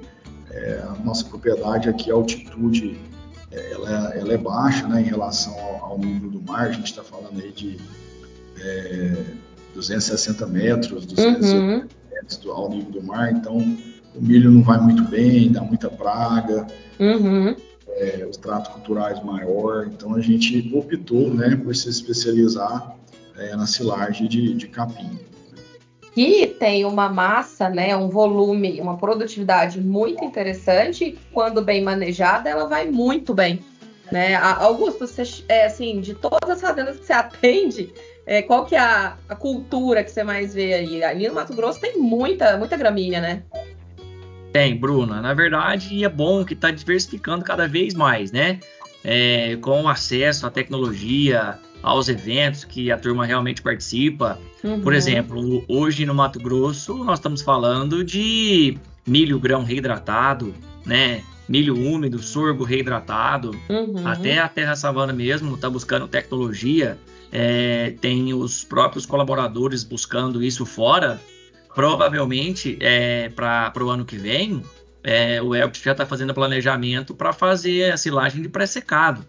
é, 0.51 0.83
a 0.87 1.03
nossa 1.03 1.25
propriedade 1.25 1.89
aqui, 1.89 2.11
a 2.11 2.15
altitude, 2.15 2.99
é, 3.51 3.71
ela, 3.71 4.13
ela, 4.15 4.33
é 4.33 4.37
baixa 4.37 4.87
né, 4.87 5.01
em 5.01 5.05
relação 5.05 5.53
ao, 5.59 5.91
ao, 5.91 5.99
nível 5.99 6.29
do 6.29 6.41
mar, 6.41 6.67
a 6.67 6.71
gente 6.71 6.87
está 6.87 7.03
falando 7.03 7.39
aí 7.39 7.51
de 7.51 7.77
é, 8.59 9.23
260 9.73 10.45
metros, 10.47 11.05
260 11.05 11.55
uhum. 11.55 11.87
Do, 12.41 12.51
ao 12.51 12.69
nível 12.69 12.91
do 12.91 13.03
mar, 13.03 13.31
então 13.31 13.57
o 13.57 14.21
milho 14.21 14.51
não 14.51 14.61
vai 14.61 14.79
muito 14.79 15.03
bem, 15.03 15.51
dá 15.51 15.61
muita 15.61 15.89
praga, 15.89 16.67
uhum. 16.99 17.55
é, 17.89 18.25
os 18.29 18.37
tratos 18.37 18.71
culturais 18.71 19.23
maior, 19.23 19.87
então 19.87 20.13
a 20.15 20.21
gente 20.21 20.71
optou 20.75 21.33
né, 21.33 21.55
por 21.55 21.75
se 21.75 21.89
especializar 21.89 22.95
é, 23.37 23.55
na 23.55 23.65
silagem 23.65 24.27
de, 24.27 24.53
de 24.53 24.67
capim 24.67 25.19
que 26.13 26.45
tem 26.59 26.85
uma 26.85 27.09
massa, 27.09 27.69
né, 27.69 27.95
um 27.95 28.07
volume, 28.07 28.79
uma 28.79 28.97
produtividade 28.97 29.81
muito 29.81 30.23
interessante. 30.23 31.17
Quando 31.31 31.63
bem 31.63 31.81
manejada, 31.81 32.47
ela 32.49 32.67
vai 32.67 32.85
muito 32.85 33.33
bem. 33.33 33.65
Né? 34.11 34.35
Augusto, 34.35 35.07
você, 35.07 35.23
é, 35.49 35.65
assim, 35.65 35.99
de 35.99 36.13
todas 36.13 36.47
as 36.47 36.61
fazendas 36.61 36.99
que 36.99 37.05
você 37.05 37.13
atende, 37.13 37.91
é, 38.25 38.41
qual 38.41 38.65
que 38.65 38.75
é 38.75 38.79
a, 38.79 39.17
a, 39.27 39.35
cultura 39.35 40.03
que 40.03 40.11
você 40.11 40.23
mais 40.23 40.53
vê 40.53 40.73
aí? 40.73 41.03
Ali 41.03 41.27
no 41.27 41.35
Mato 41.35 41.53
Grosso 41.53 41.79
tem 41.79 41.97
muita, 41.97 42.57
muita 42.57 42.77
gramínea, 42.77 43.19
né? 43.19 43.43
Tem, 44.51 44.77
Bruna. 44.77 45.21
Na 45.21 45.33
verdade, 45.33 46.03
é 46.03 46.09
bom 46.09 46.45
que 46.45 46.53
está 46.53 46.71
diversificando 46.71 47.43
cada 47.43 47.67
vez 47.67 47.93
mais, 47.93 48.31
né? 48.31 48.59
É, 49.03 49.57
com 49.57 49.89
acesso 49.89 50.47
à 50.47 50.51
tecnologia, 50.51 51.59
aos 51.81 52.07
eventos 52.07 52.63
que 52.63 52.89
a 52.91 52.97
turma 52.97 53.25
realmente 53.25 53.61
participa. 53.61 54.39
Uhum. 54.63 54.79
Por 54.79 54.93
exemplo, 54.93 55.65
hoje 55.67 56.05
no 56.05 56.15
Mato 56.15 56.39
Grosso 56.39 57.03
nós 57.03 57.19
estamos 57.19 57.41
falando 57.41 58.03
de 58.03 58.77
milho 59.05 59.37
grão 59.37 59.63
reidratado, 59.63 60.53
né? 60.85 61.21
Milho 61.49 61.75
úmido, 61.75 62.19
sorgo 62.19 62.63
reidratado, 62.63 63.51
uhum. 63.69 64.07
até 64.07 64.39
a 64.39 64.47
Terra 64.47 64.77
Savana 64.77 65.11
mesmo 65.11 65.55
está 65.55 65.69
buscando 65.69 66.07
tecnologia. 66.07 66.97
É, 67.35 67.95
tem 67.99 68.31
os 68.31 68.63
próprios 68.63 69.07
colaboradores 69.07 69.83
buscando 69.83 70.43
isso 70.43 70.67
fora. 70.67 71.19
Provavelmente 71.73 72.77
é, 72.79 73.29
para 73.29 73.83
o 73.83 73.89
ano 73.89 74.05
que 74.05 74.15
vem, 74.15 74.61
é, 75.03 75.41
o 75.41 75.55
Elbit 75.55 75.83
já 75.83 75.93
está 75.93 76.05
fazendo 76.05 76.31
planejamento 76.31 77.15
para 77.15 77.33
fazer 77.33 77.91
a 77.91 77.97
silagem 77.97 78.43
de 78.43 78.49
pré-secado. 78.49 79.25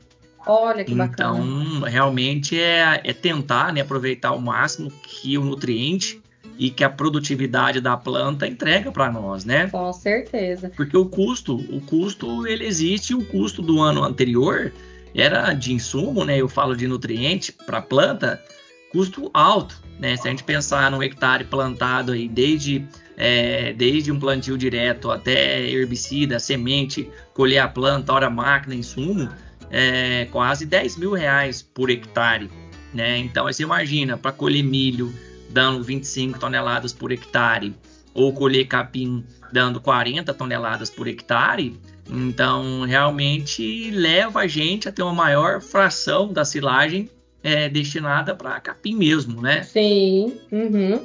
Olha 0.47 0.85
que 0.85 0.93
então, 0.93 1.07
bacana. 1.07 1.39
Então, 1.39 1.81
realmente 1.81 2.61
é, 2.61 3.01
é 3.03 3.13
tentar 3.15 3.73
né, 3.73 3.81
aproveitar 3.81 4.29
ao 4.29 4.39
máximo 4.39 4.91
que 4.91 5.39
o 5.39 5.43
nutriente 5.43 6.21
e 6.59 6.69
que 6.69 6.85
a 6.85 6.91
produtividade 6.91 7.81
da 7.81 7.97
planta 7.97 8.47
entrega 8.47 8.93
para 8.93 9.11
nós, 9.11 9.47
né? 9.47 9.69
Com 9.69 9.91
certeza. 9.95 10.71
Porque 10.77 10.97
o 10.97 11.07
custo, 11.07 11.57
o 11.57 11.81
custo 11.81 12.47
ele 12.47 12.67
existe, 12.67 13.15
o 13.15 13.25
custo 13.25 13.63
do 13.63 13.81
ano 13.81 14.05
anterior 14.05 14.71
era 15.15 15.53
de 15.53 15.73
insumo, 15.73 16.25
né? 16.25 16.39
Eu 16.39 16.49
falo 16.49 16.77
de 16.77 16.87
nutriente 16.87 17.53
para 17.53 17.81
planta, 17.81 18.43
custo 18.91 19.31
alto, 19.33 19.81
né? 19.99 20.17
Se 20.17 20.27
a 20.27 20.31
gente 20.31 20.45
pensar 20.45 20.91
num 20.91 21.03
hectare 21.03 21.45
plantado 21.45 22.13
aí 22.13 22.29
desde 22.29 22.87
é, 23.17 23.73
desde 23.73 24.11
um 24.11 24.19
plantio 24.19 24.59
direto 24.59 25.11
até 25.11 25.61
herbicida, 25.69 26.39
semente, 26.39 27.09
colher 27.33 27.59
a 27.59 27.69
planta, 27.69 28.13
hora 28.13 28.29
máquina, 28.29 28.75
insumo, 28.75 29.29
é, 29.71 30.27
quase 30.27 30.67
10 30.67 30.97
mil 30.97 31.13
reais 31.13 31.63
por 31.63 31.91
hectare. 31.91 32.51
Né? 32.93 33.19
Então, 33.19 33.45
você 33.45 33.63
imagina, 33.63 34.17
para 34.17 34.33
colher 34.33 34.63
milho 34.63 35.13
dando 35.51 35.83
25 35.83 36.39
toneladas 36.39 36.93
por 36.93 37.13
hectare, 37.13 37.75
ou 38.13 38.33
colher 38.33 38.67
capim 38.67 39.25
dando 39.53 39.81
40 39.81 40.33
toneladas 40.35 40.91
por 40.91 41.07
hectare, 41.07 41.79
então 42.11 42.83
realmente 42.83 43.91
leva 43.91 44.41
a 44.41 44.47
gente 44.47 44.89
a 44.89 44.93
ter 44.93 45.03
uma 45.03 45.15
maior 45.15 45.61
fração 45.61 46.33
da 46.33 46.45
silagem 46.45 47.09
é, 47.43 47.69
destinada 47.69 48.35
para 48.35 48.59
capim 48.61 48.97
mesmo, 48.97 49.41
né? 49.41 49.63
Sim. 49.63 50.39
Uhum. 50.51 51.05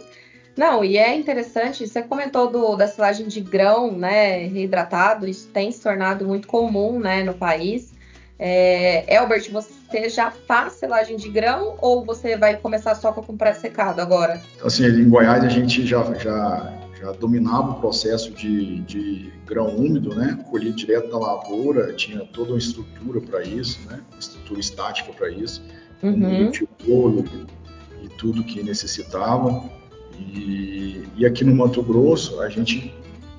Não, 0.59 0.83
e 0.83 0.97
é 0.97 1.15
interessante, 1.15 1.87
você 1.87 2.01
comentou 2.01 2.51
do, 2.51 2.75
da 2.75 2.85
silagem 2.85 3.27
de 3.27 3.39
grão, 3.39 3.93
né, 3.93 4.45
reidratado, 4.47 5.25
isso 5.25 5.47
tem 5.53 5.71
se 5.71 5.81
tornado 5.81 6.25
muito 6.25 6.49
comum, 6.49 6.99
né, 6.99 7.23
no 7.23 7.33
país. 7.33 7.93
É, 8.37 9.05
Elbert, 9.13 9.49
você 9.51 10.09
já 10.09 10.31
faz 10.31 10.73
selagem 10.73 11.15
de 11.17 11.29
grão 11.29 11.75
ou 11.81 12.05
você 12.05 12.37
vai 12.37 12.57
começar 12.57 12.95
só 12.95 13.11
com 13.11 13.37
pré-secado 13.37 14.01
agora? 14.01 14.41
Assim, 14.63 14.85
em 14.85 15.09
Goiás 15.09 15.43
a 15.43 15.49
gente 15.49 15.85
já, 15.85 16.01
já, 16.15 16.73
já 16.99 17.11
dominava 17.13 17.71
o 17.71 17.75
processo 17.75 18.31
de, 18.31 18.81
de 18.81 19.31
grão 19.45 19.67
úmido, 19.75 20.13
né? 20.13 20.43
Colhi 20.49 20.71
direto 20.73 21.09
da 21.09 21.17
lavoura, 21.17 21.93
tinha 21.93 22.19
toda 22.25 22.51
uma 22.51 22.57
estrutura 22.57 23.21
para 23.21 23.43
isso, 23.43 23.79
né? 23.89 24.01
Estrutura 24.19 24.59
estática 24.59 25.13
para 25.13 25.29
isso, 25.29 25.63
uhum. 26.03 26.51
um 26.87 27.45
e 28.03 28.09
tudo 28.17 28.43
que 28.43 28.61
necessitava. 28.61 29.63
E, 30.19 31.03
e 31.15 31.25
aqui 31.25 31.45
no 31.45 31.55
Mato 31.55 31.81
Grosso 31.81 32.41
a 32.41 32.49
gente 32.49 32.93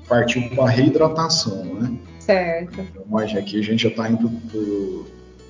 partiu 0.09 0.49
para 0.51 0.65
a 0.65 0.69
reidratação, 0.69 1.65
né? 1.75 1.99
Certo. 2.19 2.81
Então, 2.81 3.05
mas 3.09 3.35
aqui 3.37 3.59
a 3.59 3.63
gente 3.63 3.83
já 3.83 3.89
está 3.91 4.09
indo 4.09 4.31
pro, 4.51 5.07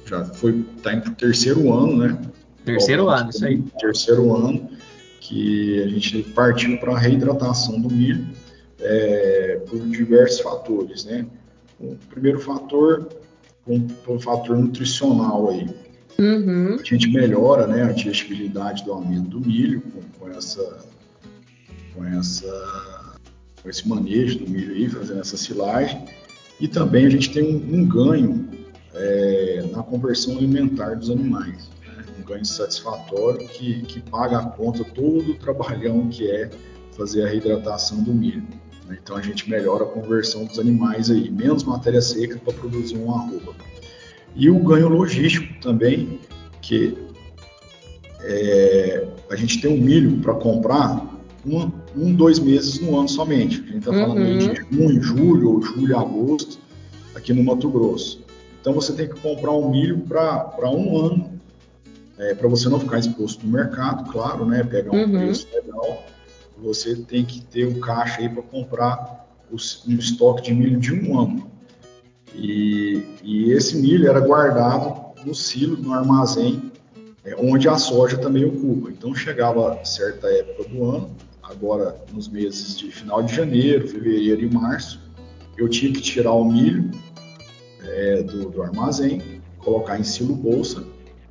já 0.06 0.24
foi 0.24 0.64
tá 0.82 0.94
indo 0.94 1.02
pro 1.02 1.14
terceiro 1.14 1.72
ano, 1.72 1.96
né? 1.96 2.20
Terceiro 2.64 3.08
ano, 3.08 3.30
isso 3.30 3.44
aí. 3.44 3.62
Terceiro 3.80 4.34
ano 4.34 4.68
que 5.20 5.82
a 5.82 5.88
gente 5.88 6.22
partiu 6.34 6.78
para 6.78 6.92
a 6.92 6.98
reidratação 6.98 7.80
do 7.80 7.90
milho 7.94 8.26
é, 8.80 9.60
por 9.68 9.78
diversos 9.88 10.40
fatores, 10.40 11.04
né? 11.04 11.26
O 11.78 11.96
primeiro 12.08 12.40
fator, 12.40 13.08
um, 13.66 13.86
um 14.08 14.18
fator 14.18 14.56
nutricional 14.56 15.50
aí. 15.50 15.68
Uhum. 16.18 16.78
A 16.80 16.84
gente 16.84 17.08
melhora, 17.08 17.66
né, 17.66 17.84
a 17.84 17.92
digestibilidade 17.92 18.84
do 18.84 18.92
aumento 18.92 19.28
do 19.28 19.40
milho 19.40 19.80
com, 19.80 20.00
com 20.18 20.30
essa 20.30 20.78
com 21.94 22.04
essa 22.04 23.14
com 23.62 23.68
esse 23.68 23.88
manejo 23.88 24.40
do 24.40 24.50
milho 24.50 24.74
aí, 24.74 24.88
fazendo 24.88 25.20
essa 25.20 25.36
silagem 25.36 26.04
e 26.60 26.68
também 26.68 27.06
a 27.06 27.10
gente 27.10 27.32
tem 27.32 27.42
um, 27.42 27.80
um 27.80 27.86
ganho 27.86 28.48
é, 28.94 29.64
na 29.72 29.82
conversão 29.82 30.36
alimentar 30.36 30.94
dos 30.94 31.10
animais. 31.10 31.70
Ganho 32.30 32.44
satisfatório 32.44 33.48
que, 33.48 33.82
que 33.82 34.00
paga 34.00 34.38
a 34.38 34.46
conta 34.46 34.84
todo 34.84 35.32
o 35.32 35.34
trabalhão 35.34 36.08
que 36.08 36.30
é 36.30 36.48
fazer 36.96 37.24
a 37.24 37.28
reidratação 37.28 38.04
do 38.04 38.14
milho. 38.14 38.46
Né? 38.86 38.96
Então 39.02 39.16
a 39.16 39.22
gente 39.22 39.50
melhora 39.50 39.82
a 39.82 39.86
conversão 39.88 40.44
dos 40.44 40.56
animais 40.56 41.10
aí, 41.10 41.28
menos 41.28 41.64
matéria 41.64 42.00
seca 42.00 42.38
para 42.38 42.52
produzir 42.52 42.96
um 42.98 43.12
arroba. 43.12 43.52
E 44.36 44.48
o 44.48 44.60
ganho 44.60 44.88
logístico 44.88 45.60
também, 45.60 46.20
que 46.62 46.96
é, 48.20 49.08
a 49.28 49.34
gente 49.34 49.60
tem 49.60 49.72
um 49.72 49.80
milho 49.80 50.18
para 50.18 50.34
comprar 50.34 51.04
um, 51.44 51.68
um, 51.96 52.14
dois 52.14 52.38
meses 52.38 52.80
no 52.80 52.96
ano 52.96 53.08
somente. 53.08 53.60
A 53.60 53.72
gente 53.72 53.78
está 53.78 53.92
falando 53.92 54.20
uhum. 54.20 54.38
de 54.38 54.76
junho, 54.76 55.02
julho 55.02 55.50
ou 55.54 55.62
julho, 55.62 55.98
agosto, 55.98 56.60
aqui 57.12 57.32
no 57.32 57.42
Mato 57.42 57.68
Grosso. 57.68 58.22
Então 58.60 58.72
você 58.72 58.92
tem 58.92 59.08
que 59.08 59.18
comprar 59.18 59.50
um 59.50 59.68
milho 59.68 59.98
para 60.00 60.70
um 60.70 60.96
ano, 60.96 61.29
é, 62.20 62.34
para 62.34 62.48
você 62.48 62.68
não 62.68 62.78
ficar 62.78 62.98
exposto 62.98 63.46
no 63.46 63.52
mercado, 63.52 64.10
claro, 64.12 64.44
né? 64.44 64.62
Pegar 64.62 64.92
um 64.92 65.02
uhum. 65.04 65.10
preço 65.10 65.48
legal. 65.54 66.04
você 66.58 66.94
tem 66.94 67.24
que 67.24 67.40
ter 67.40 67.64
o 67.64 67.80
caixa 67.80 68.20
aí 68.20 68.28
para 68.28 68.42
comprar 68.42 69.26
um 69.50 69.56
estoque 69.56 70.42
de 70.42 70.54
milho 70.54 70.78
de 70.78 70.92
um 70.92 71.18
ano. 71.18 71.50
E, 72.34 73.02
e 73.22 73.50
esse 73.52 73.76
milho 73.76 74.08
era 74.08 74.20
guardado 74.20 75.14
no 75.24 75.34
silo, 75.34 75.76
no 75.78 75.94
armazém, 75.94 76.70
é, 77.24 77.34
onde 77.36 77.68
a 77.68 77.78
soja 77.78 78.18
também 78.18 78.44
ocupa. 78.44 78.90
Então 78.90 79.14
chegava 79.14 79.82
certa 79.84 80.28
época 80.28 80.68
do 80.68 80.84
ano, 80.84 81.16
agora 81.42 81.96
nos 82.12 82.28
meses 82.28 82.76
de 82.76 82.90
final 82.92 83.22
de 83.22 83.34
janeiro, 83.34 83.88
fevereiro 83.88 84.42
e 84.42 84.54
março, 84.54 85.00
eu 85.56 85.68
tinha 85.68 85.90
que 85.90 86.00
tirar 86.00 86.32
o 86.32 86.44
milho 86.44 86.90
é, 87.82 88.22
do, 88.22 88.50
do, 88.50 88.62
armazém, 88.62 89.40
colocar 89.58 89.98
em 89.98 90.04
silo 90.04 90.34
bolsa 90.34 90.84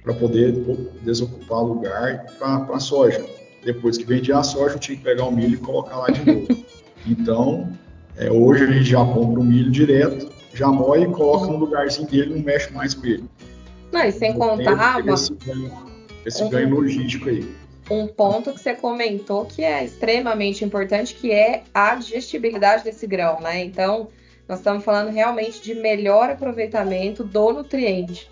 para 0.10 0.14
poder 0.16 0.54
desocupar 1.04 1.62
lugar 1.62 2.26
para 2.40 2.66
a 2.74 2.80
soja. 2.80 3.24
Depois 3.64 3.96
que 3.98 4.06
vendia 4.06 4.38
a 4.38 4.44
soja, 4.44 4.76
eu 4.76 4.80
tinha 4.80 4.98
que 4.98 5.04
pegar 5.04 5.26
o 5.26 5.32
milho 5.32 5.54
e 5.54 5.58
colocar 5.58 5.98
lá 5.98 6.08
de 6.08 6.26
novo. 6.26 6.66
Então, 7.08 7.72
é, 8.18 8.30
hoje 8.32 8.64
a 8.64 8.68
gente 8.68 8.86
já 8.86 9.06
compra 9.06 9.40
o 9.40 9.44
milho 9.44 9.72
direto, 9.72 10.30
já 10.54 10.68
moe 10.68 11.04
e 11.04 11.08
coloca 11.08 11.46
no 11.46 11.58
lugarzinho 11.58 12.08
dele, 12.08 12.36
não 12.36 12.44
mexe 12.44 12.74
mais 12.74 12.94
com 12.94 13.06
ele. 13.06 13.24
Não, 13.92 14.04
e 14.04 14.12
sem 14.12 14.34
contar. 14.34 15.08
Esse, 15.08 15.34
ganho, 15.34 15.72
esse 16.26 16.50
ganho 16.50 16.70
logístico 16.70 17.30
aí. 17.30 17.48
Um 17.90 18.08
ponto 18.08 18.52
que 18.52 18.60
você 18.60 18.74
comentou 18.74 19.46
que 19.46 19.64
é 19.64 19.86
extremamente 19.86 20.66
importante, 20.66 21.16
que 21.16 21.32
é 21.32 21.64
a 21.74 21.96
digestibilidade 21.96 22.84
desse 22.84 23.08
grão, 23.08 23.40
né? 23.40 23.64
Então, 23.64 24.10
nós 24.48 24.60
estamos 24.60 24.84
falando 24.84 25.10
realmente 25.10 25.62
de 25.62 25.74
melhor 25.74 26.30
aproveitamento 26.30 27.24
do 27.24 27.54
nutriente. 27.54 28.30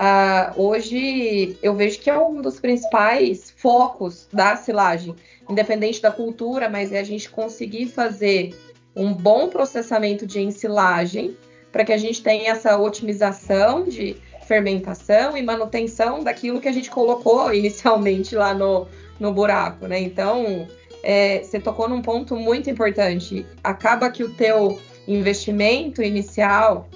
Uh, 0.00 0.62
hoje 0.62 1.58
eu 1.62 1.74
vejo 1.74 2.00
que 2.00 2.08
é 2.08 2.18
um 2.18 2.40
dos 2.40 2.58
principais 2.58 3.52
focos 3.54 4.26
da 4.32 4.56
silagem, 4.56 5.14
independente 5.46 6.00
da 6.00 6.10
cultura, 6.10 6.70
mas 6.70 6.90
é 6.90 7.00
a 7.00 7.04
gente 7.04 7.28
conseguir 7.28 7.84
fazer 7.84 8.58
um 8.96 9.12
bom 9.12 9.50
processamento 9.50 10.26
de 10.26 10.40
ensilagem 10.40 11.36
para 11.70 11.84
que 11.84 11.92
a 11.92 11.98
gente 11.98 12.22
tenha 12.22 12.52
essa 12.52 12.78
otimização 12.78 13.84
de 13.84 14.16
fermentação 14.46 15.36
e 15.36 15.42
manutenção 15.42 16.24
daquilo 16.24 16.62
que 16.62 16.68
a 16.68 16.72
gente 16.72 16.90
colocou 16.90 17.52
inicialmente 17.54 18.34
lá 18.34 18.54
no, 18.54 18.88
no 19.18 19.34
buraco, 19.34 19.86
né? 19.86 20.00
Então, 20.00 20.66
é, 21.02 21.42
você 21.42 21.60
tocou 21.60 21.86
num 21.90 22.00
ponto 22.00 22.34
muito 22.36 22.70
importante. 22.70 23.44
Acaba 23.62 24.08
que 24.08 24.24
o 24.24 24.30
teu 24.30 24.80
investimento 25.06 26.02
inicial 26.02 26.88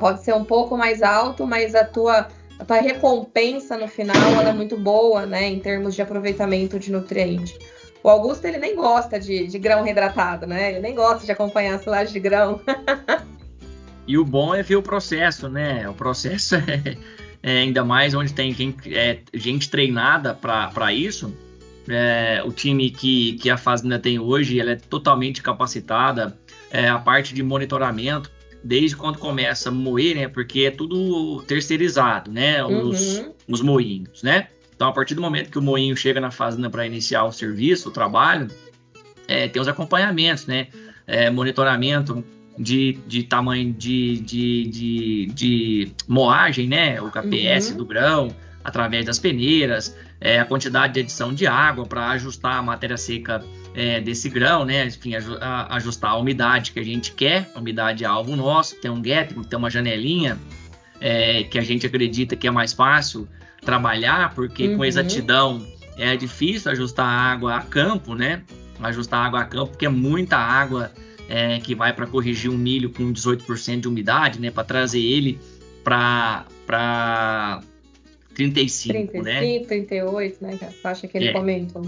pode 0.00 0.22
ser 0.22 0.34
um 0.34 0.44
pouco 0.44 0.76
mais 0.76 1.02
alto, 1.02 1.46
mas 1.46 1.74
a 1.74 1.84
tua, 1.84 2.28
a 2.66 2.80
recompensa 2.80 3.76
no 3.76 3.88
final 3.88 4.16
é 4.42 4.52
muito 4.52 4.76
boa, 4.76 5.24
né? 5.26 5.46
Em 5.46 5.58
termos 5.60 5.94
de 5.94 6.02
aproveitamento 6.02 6.78
de 6.78 6.90
nutriente. 6.90 7.58
O 8.02 8.08
Augusto 8.08 8.44
ele 8.44 8.58
nem 8.58 8.74
gosta 8.74 9.18
de, 9.18 9.46
de 9.46 9.58
grão 9.58 9.82
reidratado, 9.82 10.46
né? 10.46 10.70
Ele 10.70 10.80
nem 10.80 10.94
gosta 10.94 11.24
de 11.24 11.32
acompanhar 11.32 11.76
a 11.76 11.78
silagem 11.78 12.12
de 12.12 12.20
grão. 12.20 12.60
e 14.06 14.16
o 14.16 14.24
bom 14.24 14.54
é 14.54 14.62
ver 14.62 14.76
o 14.76 14.82
processo, 14.82 15.48
né? 15.48 15.88
O 15.88 15.94
processo 15.94 16.56
é, 16.56 16.96
é 17.42 17.58
ainda 17.58 17.84
mais 17.84 18.14
onde 18.14 18.32
tem 18.32 18.54
quem, 18.54 18.74
é, 18.86 19.18
gente 19.34 19.68
treinada 19.68 20.34
para 20.34 20.92
isso. 20.92 21.34
É, 21.88 22.42
o 22.44 22.52
time 22.52 22.90
que, 22.90 23.34
que 23.34 23.48
a 23.48 23.56
Fazenda 23.56 23.98
tem 23.98 24.18
hoje, 24.18 24.60
ela 24.60 24.72
é 24.72 24.76
totalmente 24.76 25.42
capacitada. 25.42 26.38
É, 26.70 26.88
a 26.88 26.98
parte 26.98 27.32
de 27.32 27.42
monitoramento, 27.42 28.30
desde 28.62 28.96
quando 28.96 29.18
começa 29.18 29.68
a 29.68 29.72
moer, 29.72 30.16
né? 30.16 30.28
Porque 30.28 30.62
é 30.62 30.70
tudo 30.70 31.42
terceirizado, 31.46 32.30
né? 32.30 32.64
Os, 32.64 33.18
uhum. 33.18 33.34
os 33.48 33.60
moinhos, 33.60 34.22
né? 34.22 34.48
Então, 34.74 34.88
a 34.88 34.92
partir 34.92 35.14
do 35.14 35.20
momento 35.20 35.50
que 35.50 35.58
o 35.58 35.62
moinho 35.62 35.96
chega 35.96 36.20
na 36.20 36.30
fazenda 36.30 36.70
para 36.70 36.86
iniciar 36.86 37.24
o 37.24 37.32
serviço, 37.32 37.88
o 37.88 37.92
trabalho, 37.92 38.48
é, 39.26 39.48
tem 39.48 39.60
os 39.60 39.68
acompanhamentos, 39.68 40.46
né? 40.46 40.68
É, 41.06 41.30
monitoramento 41.30 42.24
de, 42.58 42.98
de 43.06 43.22
tamanho 43.22 43.72
de, 43.72 44.18
de, 44.18 44.64
de, 44.66 45.26
de, 45.32 45.92
moagem, 46.06 46.68
né? 46.68 47.00
O 47.00 47.10
KPS 47.10 47.70
uhum. 47.70 47.76
do 47.78 47.86
grão, 47.86 48.36
através 48.62 49.06
das 49.06 49.18
peneiras, 49.18 49.96
é, 50.20 50.40
a 50.40 50.44
quantidade 50.44 50.94
de 50.94 51.00
adição 51.00 51.32
de 51.32 51.46
água 51.46 51.86
para 51.86 52.08
ajustar 52.10 52.56
a 52.56 52.62
matéria 52.62 52.96
seca 52.96 53.44
é, 53.74 54.00
desse 54.00 54.28
grão, 54.28 54.64
né? 54.64 54.86
Enfim, 54.86 55.12
ajustar 55.70 56.10
a 56.10 56.16
umidade 56.16 56.72
que 56.72 56.80
a 56.80 56.82
gente 56.82 57.12
quer, 57.12 57.50
a 57.54 57.58
umidade 57.60 58.04
alvo 58.04 58.34
nosso, 58.34 58.76
tem 58.76 58.90
um 58.90 59.00
gap, 59.00 59.32
tem 59.32 59.58
uma 59.58 59.70
janelinha 59.70 60.38
é, 61.00 61.44
que 61.44 61.58
a 61.58 61.62
gente 61.62 61.86
acredita 61.86 62.34
que 62.34 62.46
é 62.46 62.50
mais 62.50 62.72
fácil 62.72 63.28
trabalhar, 63.62 64.34
porque 64.34 64.68
uhum. 64.68 64.78
com 64.78 64.84
exatidão 64.84 65.64
é 65.96 66.16
difícil 66.16 66.70
ajustar 66.72 67.06
a 67.06 67.32
água 67.32 67.56
a 67.56 67.62
campo, 67.62 68.14
né? 68.14 68.42
Ajustar 68.80 69.20
a 69.20 69.26
água 69.26 69.40
a 69.40 69.44
campo, 69.44 69.70
porque 69.72 69.86
é 69.86 69.88
muita 69.88 70.36
água 70.36 70.92
é, 71.28 71.60
que 71.60 71.74
vai 71.74 71.92
para 71.92 72.06
corrigir 72.06 72.50
um 72.50 72.56
milho 72.56 72.90
com 72.90 73.12
18% 73.12 73.80
de 73.80 73.88
umidade, 73.88 74.40
né? 74.40 74.50
Para 74.50 74.64
trazer 74.64 75.00
ele 75.00 75.38
para 75.84 76.46
35, 78.38 79.10
35, 79.10 79.24
né? 79.24 79.64
38, 79.64 80.38
né? 80.40 80.58
É 80.62 80.64
a 80.66 80.70
faixa 80.70 81.08
que 81.08 81.18
ele 81.18 81.28
é. 81.28 81.32
comentou. 81.32 81.82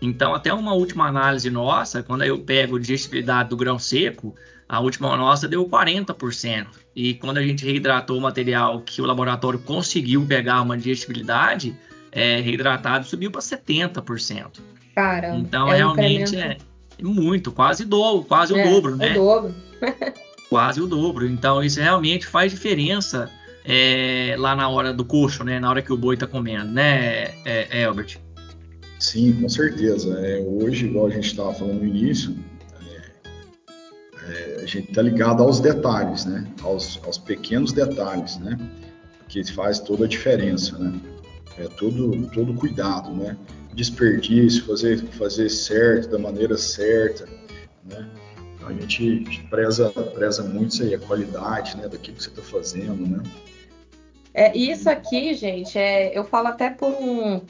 Então, 0.00 0.34
até 0.34 0.52
uma 0.52 0.72
última 0.72 1.06
análise 1.06 1.50
nossa, 1.50 2.02
quando 2.02 2.24
eu 2.24 2.38
pego 2.38 2.76
a 2.76 2.80
digestibilidade 2.80 3.50
do 3.50 3.56
grão 3.56 3.78
seco, 3.78 4.34
a 4.66 4.80
última 4.80 5.14
nossa 5.14 5.46
deu 5.46 5.68
40%. 5.68 6.68
E 6.96 7.14
quando 7.14 7.36
a 7.36 7.42
gente 7.42 7.66
reidratou 7.66 8.16
o 8.16 8.20
material 8.20 8.80
que 8.80 9.02
o 9.02 9.04
laboratório 9.04 9.58
conseguiu 9.58 10.24
pegar 10.24 10.62
uma 10.62 10.76
digestibilidade, 10.76 11.76
é, 12.10 12.40
reidratado 12.40 13.04
subiu 13.04 13.30
para 13.30 13.42
70%. 13.42 14.58
Caramba. 14.94 15.36
Então, 15.36 15.70
é 15.70 15.76
realmente 15.76 16.34
é 16.34 16.56
muito, 17.02 17.52
quase, 17.52 17.84
do, 17.84 18.22
quase 18.24 18.58
é, 18.58 18.64
o 18.64 18.70
dobro, 18.70 18.96
né? 18.96 19.12
O 19.12 19.14
dobro. 19.14 19.54
quase 20.48 20.80
o 20.80 20.86
dobro. 20.86 21.26
Então, 21.26 21.62
isso 21.62 21.78
realmente 21.78 22.26
faz 22.26 22.50
diferença 22.50 23.30
é, 23.64 24.34
lá 24.38 24.54
na 24.54 24.68
hora 24.68 24.92
do 24.92 25.04
coxo, 25.04 25.44
né? 25.44 25.60
Na 25.60 25.70
hora 25.70 25.82
que 25.82 25.92
o 25.92 25.96
boi 25.96 26.14
está 26.14 26.26
comendo, 26.26 26.70
né, 26.72 27.24
é, 27.44 27.68
é, 27.70 27.84
Albert? 27.84 28.18
Sim, 28.98 29.32
com 29.40 29.48
certeza. 29.48 30.18
É, 30.20 30.38
hoje, 30.40 30.86
igual 30.86 31.06
a 31.06 31.10
gente 31.10 31.26
estava 31.26 31.54
falando 31.54 31.80
no 31.80 31.86
início, 31.86 32.36
é, 34.30 34.60
a 34.62 34.66
gente 34.66 34.90
está 34.90 35.02
ligado 35.02 35.42
aos 35.42 35.60
detalhes, 35.60 36.24
né? 36.24 36.46
Aos, 36.62 37.00
aos, 37.04 37.18
pequenos 37.18 37.72
detalhes, 37.72 38.38
né? 38.38 38.56
Que 39.28 39.42
faz 39.52 39.78
toda 39.80 40.04
a 40.04 40.08
diferença, 40.08 40.78
né? 40.78 41.00
É 41.58 41.64
todo, 41.64 42.26
todo 42.28 42.54
cuidado, 42.54 43.10
né? 43.10 43.36
Desperdício, 43.74 44.64
fazer, 44.64 44.98
fazer 45.12 45.48
certo, 45.48 46.10
da 46.10 46.18
maneira 46.18 46.56
certa, 46.56 47.26
né? 47.84 48.08
Então, 48.54 48.68
a 48.68 48.72
gente 48.72 49.46
preza, 49.48 49.90
preza 49.90 50.42
muito 50.42 50.72
isso 50.72 50.82
aí, 50.82 50.94
a 50.94 50.98
qualidade, 50.98 51.76
né? 51.76 51.88
Daquilo 51.88 52.16
que 52.16 52.22
você 52.22 52.30
está 52.30 52.42
fazendo, 52.42 53.06
né? 53.06 53.22
É, 54.32 54.56
isso 54.56 54.88
aqui, 54.88 55.34
gente, 55.34 55.78
é, 55.78 56.16
eu 56.16 56.24
falo 56.24 56.48
até 56.48 56.70
por 56.70 56.90
um 56.90 57.40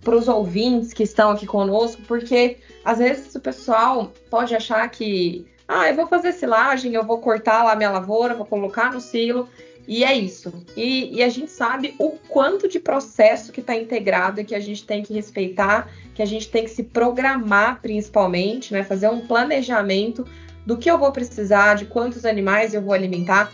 para 0.00 0.16
os 0.16 0.28
ouvintes 0.28 0.92
que 0.92 1.02
estão 1.02 1.30
aqui 1.30 1.46
conosco, 1.46 2.00
porque 2.06 2.56
às 2.84 2.98
vezes 2.98 3.34
o 3.34 3.40
pessoal 3.40 4.12
pode 4.30 4.54
achar 4.54 4.88
que 4.88 5.46
ah, 5.66 5.88
eu 5.88 5.94
vou 5.94 6.06
fazer 6.06 6.32
silagem, 6.32 6.94
eu 6.94 7.04
vou 7.04 7.18
cortar 7.18 7.62
lá 7.62 7.76
minha 7.76 7.90
lavoura, 7.90 8.34
vou 8.34 8.46
colocar 8.46 8.92
no 8.92 9.00
silo, 9.00 9.48
e 9.86 10.04
é 10.04 10.14
isso. 10.14 10.52
E, 10.76 11.16
e 11.16 11.22
a 11.22 11.28
gente 11.28 11.50
sabe 11.50 11.94
o 11.98 12.10
quanto 12.28 12.68
de 12.68 12.80
processo 12.80 13.52
que 13.52 13.60
está 13.60 13.74
integrado 13.74 14.40
e 14.40 14.44
que 14.44 14.54
a 14.54 14.60
gente 14.60 14.86
tem 14.86 15.02
que 15.02 15.12
respeitar, 15.12 15.90
que 16.14 16.22
a 16.22 16.26
gente 16.26 16.48
tem 16.48 16.64
que 16.64 16.70
se 16.70 16.82
programar 16.82 17.80
principalmente, 17.80 18.72
né? 18.72 18.82
Fazer 18.82 19.08
um 19.08 19.26
planejamento 19.26 20.26
do 20.64 20.76
que 20.76 20.90
eu 20.90 20.98
vou 20.98 21.10
precisar, 21.10 21.74
de 21.74 21.86
quantos 21.86 22.24
animais 22.24 22.74
eu 22.74 22.82
vou 22.82 22.92
alimentar, 22.92 23.50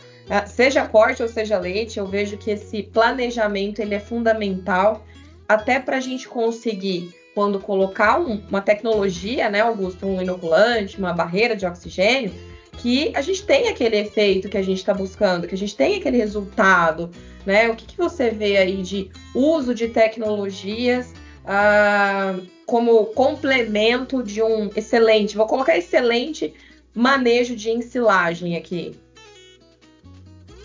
seja 0.46 0.86
corte 0.86 1.22
ou 1.22 1.28
seja 1.28 1.58
leite. 1.58 1.98
Eu 1.98 2.06
vejo 2.06 2.36
que 2.36 2.50
esse 2.50 2.82
planejamento 2.82 3.80
ele 3.80 3.94
é 3.94 4.00
fundamental 4.00 5.04
até 5.48 5.78
para 5.78 5.96
a 5.96 6.00
gente 6.00 6.28
conseguir 6.28 7.14
quando 7.34 7.58
colocar 7.58 8.20
um, 8.20 8.40
uma 8.48 8.60
tecnologia, 8.60 9.50
né, 9.50 9.60
Augusto, 9.60 10.06
um 10.06 10.22
inoculante, 10.22 10.98
uma 10.98 11.12
barreira 11.12 11.56
de 11.56 11.66
oxigênio, 11.66 12.32
que 12.78 13.12
a 13.14 13.20
gente 13.20 13.44
tem 13.44 13.68
aquele 13.68 13.96
efeito 13.96 14.48
que 14.48 14.56
a 14.56 14.62
gente 14.62 14.78
está 14.78 14.94
buscando, 14.94 15.46
que 15.46 15.54
a 15.54 15.58
gente 15.58 15.76
tem 15.76 15.96
aquele 15.96 16.16
resultado, 16.16 17.10
né? 17.44 17.68
O 17.68 17.76
que, 17.76 17.86
que 17.86 17.96
você 17.96 18.30
vê 18.30 18.56
aí 18.56 18.82
de 18.82 19.10
uso 19.34 19.74
de 19.74 19.88
tecnologias 19.88 21.12
ah, 21.44 22.36
como 22.66 23.06
complemento 23.06 24.22
de 24.22 24.42
um 24.42 24.70
excelente, 24.74 25.36
vou 25.36 25.46
colocar 25.46 25.76
excelente 25.76 26.54
manejo 26.94 27.54
de 27.54 27.70
ensilagem 27.70 28.56
aqui? 28.56 28.96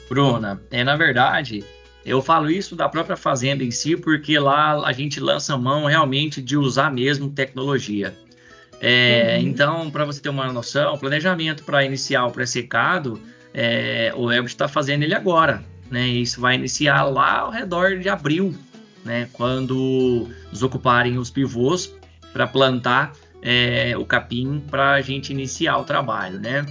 Bruna, 0.09 0.61
é 0.71 0.83
na 0.83 0.95
verdade 0.95 1.63
eu 2.05 2.21
falo 2.21 2.49
isso 2.49 2.75
da 2.75 2.87
própria 2.89 3.15
fazenda 3.15 3.63
em 3.63 3.71
si, 3.71 3.95
porque 3.95 4.39
lá 4.39 4.85
a 4.85 4.91
gente 4.91 5.19
lança 5.19 5.57
mão 5.57 5.85
realmente 5.85 6.41
de 6.41 6.57
usar 6.57 6.91
mesmo 6.91 7.29
tecnologia. 7.29 8.15
É, 8.81 9.37
uhum. 9.37 9.47
Então, 9.47 9.91
para 9.91 10.05
você 10.05 10.21
ter 10.21 10.29
uma 10.29 10.51
noção, 10.51 10.93
o 10.93 10.97
planejamento 10.97 11.63
para 11.63 11.83
iniciar 11.83 12.25
o 12.25 12.31
pré-secado, 12.31 13.21
é, 13.53 14.13
o 14.15 14.31
Ebert 14.31 14.47
está 14.47 14.67
fazendo 14.67 15.03
ele 15.03 15.13
agora. 15.13 15.63
Né? 15.91 16.07
Isso 16.07 16.39
vai 16.39 16.55
iniciar 16.55 17.03
lá 17.03 17.39
ao 17.39 17.51
redor 17.51 17.99
de 17.99 18.07
abril, 18.07 18.55
né? 19.03 19.27
quando 19.33 20.29
desocuparem 20.51 21.17
os 21.17 21.29
pivôs 21.29 21.93
para 22.31 22.47
plantar 22.47 23.13
é, 23.41 23.95
o 23.97 24.05
capim 24.05 24.63
para 24.69 24.93
a 24.93 25.01
gente 25.01 25.31
iniciar 25.31 25.77
o 25.77 25.83
trabalho, 25.83 26.39
né? 26.39 26.65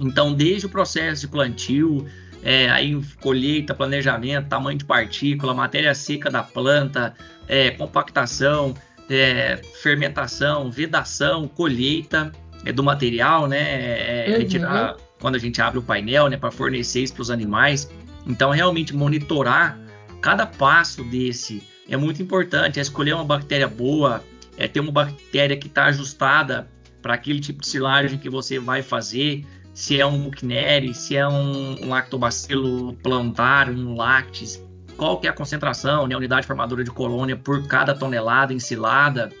Então, 0.00 0.34
desde 0.34 0.66
o 0.66 0.68
processo 0.68 1.20
de 1.20 1.28
plantio, 1.28 2.06
é, 2.42 2.68
aí 2.70 3.00
colheita, 3.20 3.74
planejamento, 3.74 4.48
tamanho 4.48 4.78
de 4.78 4.84
partícula, 4.84 5.54
matéria 5.54 5.94
seca 5.94 6.30
da 6.30 6.42
planta, 6.42 7.14
é, 7.46 7.70
compactação, 7.70 8.74
é, 9.08 9.60
fermentação, 9.80 10.70
vedação, 10.70 11.46
colheita 11.46 12.32
é, 12.64 12.72
do 12.72 12.82
material, 12.82 13.46
né? 13.46 13.60
É, 13.60 14.30
uhum. 14.30 14.38
Retirar 14.38 14.96
quando 15.20 15.36
a 15.36 15.38
gente 15.38 15.60
abre 15.62 15.78
o 15.78 15.82
painel, 15.82 16.28
né? 16.28 16.36
Para 16.36 16.50
fornecer 16.50 17.02
isso 17.02 17.14
para 17.14 17.22
os 17.22 17.30
animais. 17.30 17.90
Então, 18.26 18.50
realmente 18.50 18.94
monitorar 18.94 19.78
cada 20.20 20.46
passo 20.46 21.04
desse 21.04 21.62
é 21.88 21.96
muito 21.96 22.22
importante. 22.22 22.78
É 22.78 22.82
escolher 22.82 23.14
uma 23.14 23.24
bactéria 23.24 23.68
boa, 23.68 24.22
é 24.56 24.66
ter 24.66 24.80
uma 24.80 24.92
bactéria 24.92 25.56
que 25.56 25.66
está 25.66 25.86
ajustada 25.86 26.68
para 27.00 27.14
aquele 27.14 27.40
tipo 27.40 27.60
de 27.60 27.66
silagem 27.66 28.18
que 28.18 28.30
você 28.30 28.58
vai 28.58 28.82
fazer. 28.82 29.44
Se 29.74 30.00
é 30.00 30.06
um 30.06 30.18
mucneri, 30.18 30.92
se 30.94 31.16
é 31.16 31.26
um, 31.26 31.84
um 31.84 31.88
lactobacilo 31.88 32.94
plantar, 33.02 33.70
um 33.70 33.96
lactis, 33.96 34.62
qual 34.96 35.18
que 35.18 35.26
é 35.26 35.30
a 35.30 35.32
concentração, 35.32 36.06
né, 36.06 36.14
a 36.14 36.18
unidade 36.18 36.46
formadora 36.46 36.84
de 36.84 36.90
colônia 36.90 37.36
por 37.36 37.66
cada 37.66 37.94
tonelada 37.94 38.52
ensilada. 38.52 39.32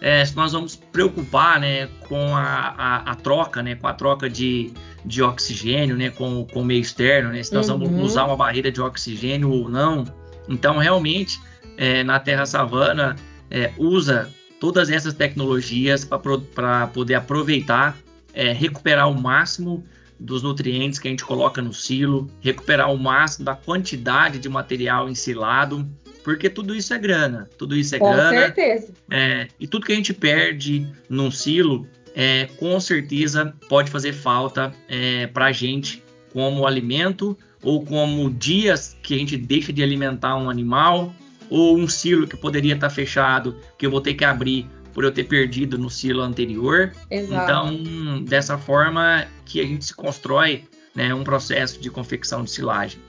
É, 0.00 0.24
se 0.24 0.34
nós 0.34 0.52
vamos 0.52 0.76
preocupar 0.76 1.60
né, 1.60 1.88
com 2.08 2.34
a, 2.34 2.74
a, 2.76 2.96
a, 3.12 3.14
troca, 3.16 3.62
né, 3.62 3.74
com 3.74 3.86
a 3.86 3.92
troca 3.92 4.30
de, 4.30 4.72
de 5.04 5.22
oxigênio 5.22 5.96
né, 5.96 6.10
com, 6.10 6.46
com 6.46 6.62
o 6.62 6.64
meio 6.64 6.80
externo, 6.80 7.30
né, 7.30 7.42
se 7.42 7.52
nós 7.52 7.68
uhum. 7.68 7.78
vamos 7.78 8.12
usar 8.12 8.24
uma 8.24 8.36
barreira 8.36 8.70
de 8.72 8.80
oxigênio 8.80 9.50
ou 9.50 9.68
não. 9.68 10.04
Então, 10.48 10.78
realmente, 10.78 11.38
é, 11.76 12.02
na 12.02 12.18
Terra 12.18 12.46
Savana, 12.46 13.16
é, 13.50 13.72
usa 13.76 14.30
todas 14.58 14.90
essas 14.90 15.14
tecnologias 15.14 16.04
para 16.04 16.86
poder 16.88 17.14
aproveitar, 17.14 17.96
é, 18.32 18.52
recuperar 18.52 19.10
o 19.10 19.20
máximo 19.20 19.84
dos 20.18 20.42
nutrientes 20.42 20.98
que 20.98 21.08
a 21.08 21.10
gente 21.10 21.24
coloca 21.24 21.62
no 21.62 21.72
silo, 21.72 22.30
recuperar 22.40 22.92
o 22.92 22.98
máximo 22.98 23.44
da 23.44 23.54
quantidade 23.54 24.38
de 24.38 24.48
material 24.48 25.08
ensilado, 25.08 25.88
porque 26.22 26.50
tudo 26.50 26.74
isso 26.74 26.92
é 26.92 26.98
grana, 26.98 27.48
tudo 27.56 27.74
isso 27.74 27.94
é 27.94 27.98
com 27.98 28.12
grana. 28.12 28.30
Com 28.30 28.36
certeza. 28.36 28.92
É, 29.10 29.48
e 29.58 29.66
tudo 29.66 29.86
que 29.86 29.92
a 29.92 29.96
gente 29.96 30.12
perde 30.12 30.86
num 31.08 31.30
silo, 31.30 31.86
é, 32.14 32.46
com 32.58 32.78
certeza 32.78 33.54
pode 33.68 33.90
fazer 33.90 34.12
falta 34.12 34.72
é, 34.88 35.26
para 35.26 35.46
a 35.46 35.52
gente 35.52 36.02
como 36.32 36.66
alimento 36.66 37.36
ou 37.62 37.84
como 37.84 38.30
dias 38.30 38.96
que 39.02 39.14
a 39.14 39.18
gente 39.18 39.36
deixa 39.36 39.72
de 39.72 39.82
alimentar 39.82 40.36
um 40.36 40.50
animal 40.50 41.14
ou 41.48 41.76
um 41.76 41.88
silo 41.88 42.26
que 42.26 42.36
poderia 42.36 42.74
estar 42.74 42.90
fechado 42.90 43.56
que 43.76 43.84
eu 43.84 43.90
vou 43.90 44.00
ter 44.00 44.14
que 44.14 44.24
abrir 44.24 44.66
por 45.00 45.04
eu 45.04 45.12
ter 45.12 45.24
perdido 45.24 45.78
no 45.78 45.88
silo 45.88 46.20
anterior. 46.20 46.92
Exato. 47.10 47.42
Então, 47.42 48.22
dessa 48.22 48.58
forma 48.58 49.26
que 49.46 49.58
a 49.58 49.64
gente 49.64 49.86
se 49.86 49.94
constrói 49.94 50.64
né, 50.94 51.14
um 51.14 51.24
processo 51.24 51.80
de 51.80 51.88
confecção 51.88 52.44
de 52.44 52.50
silagem. 52.50 53.00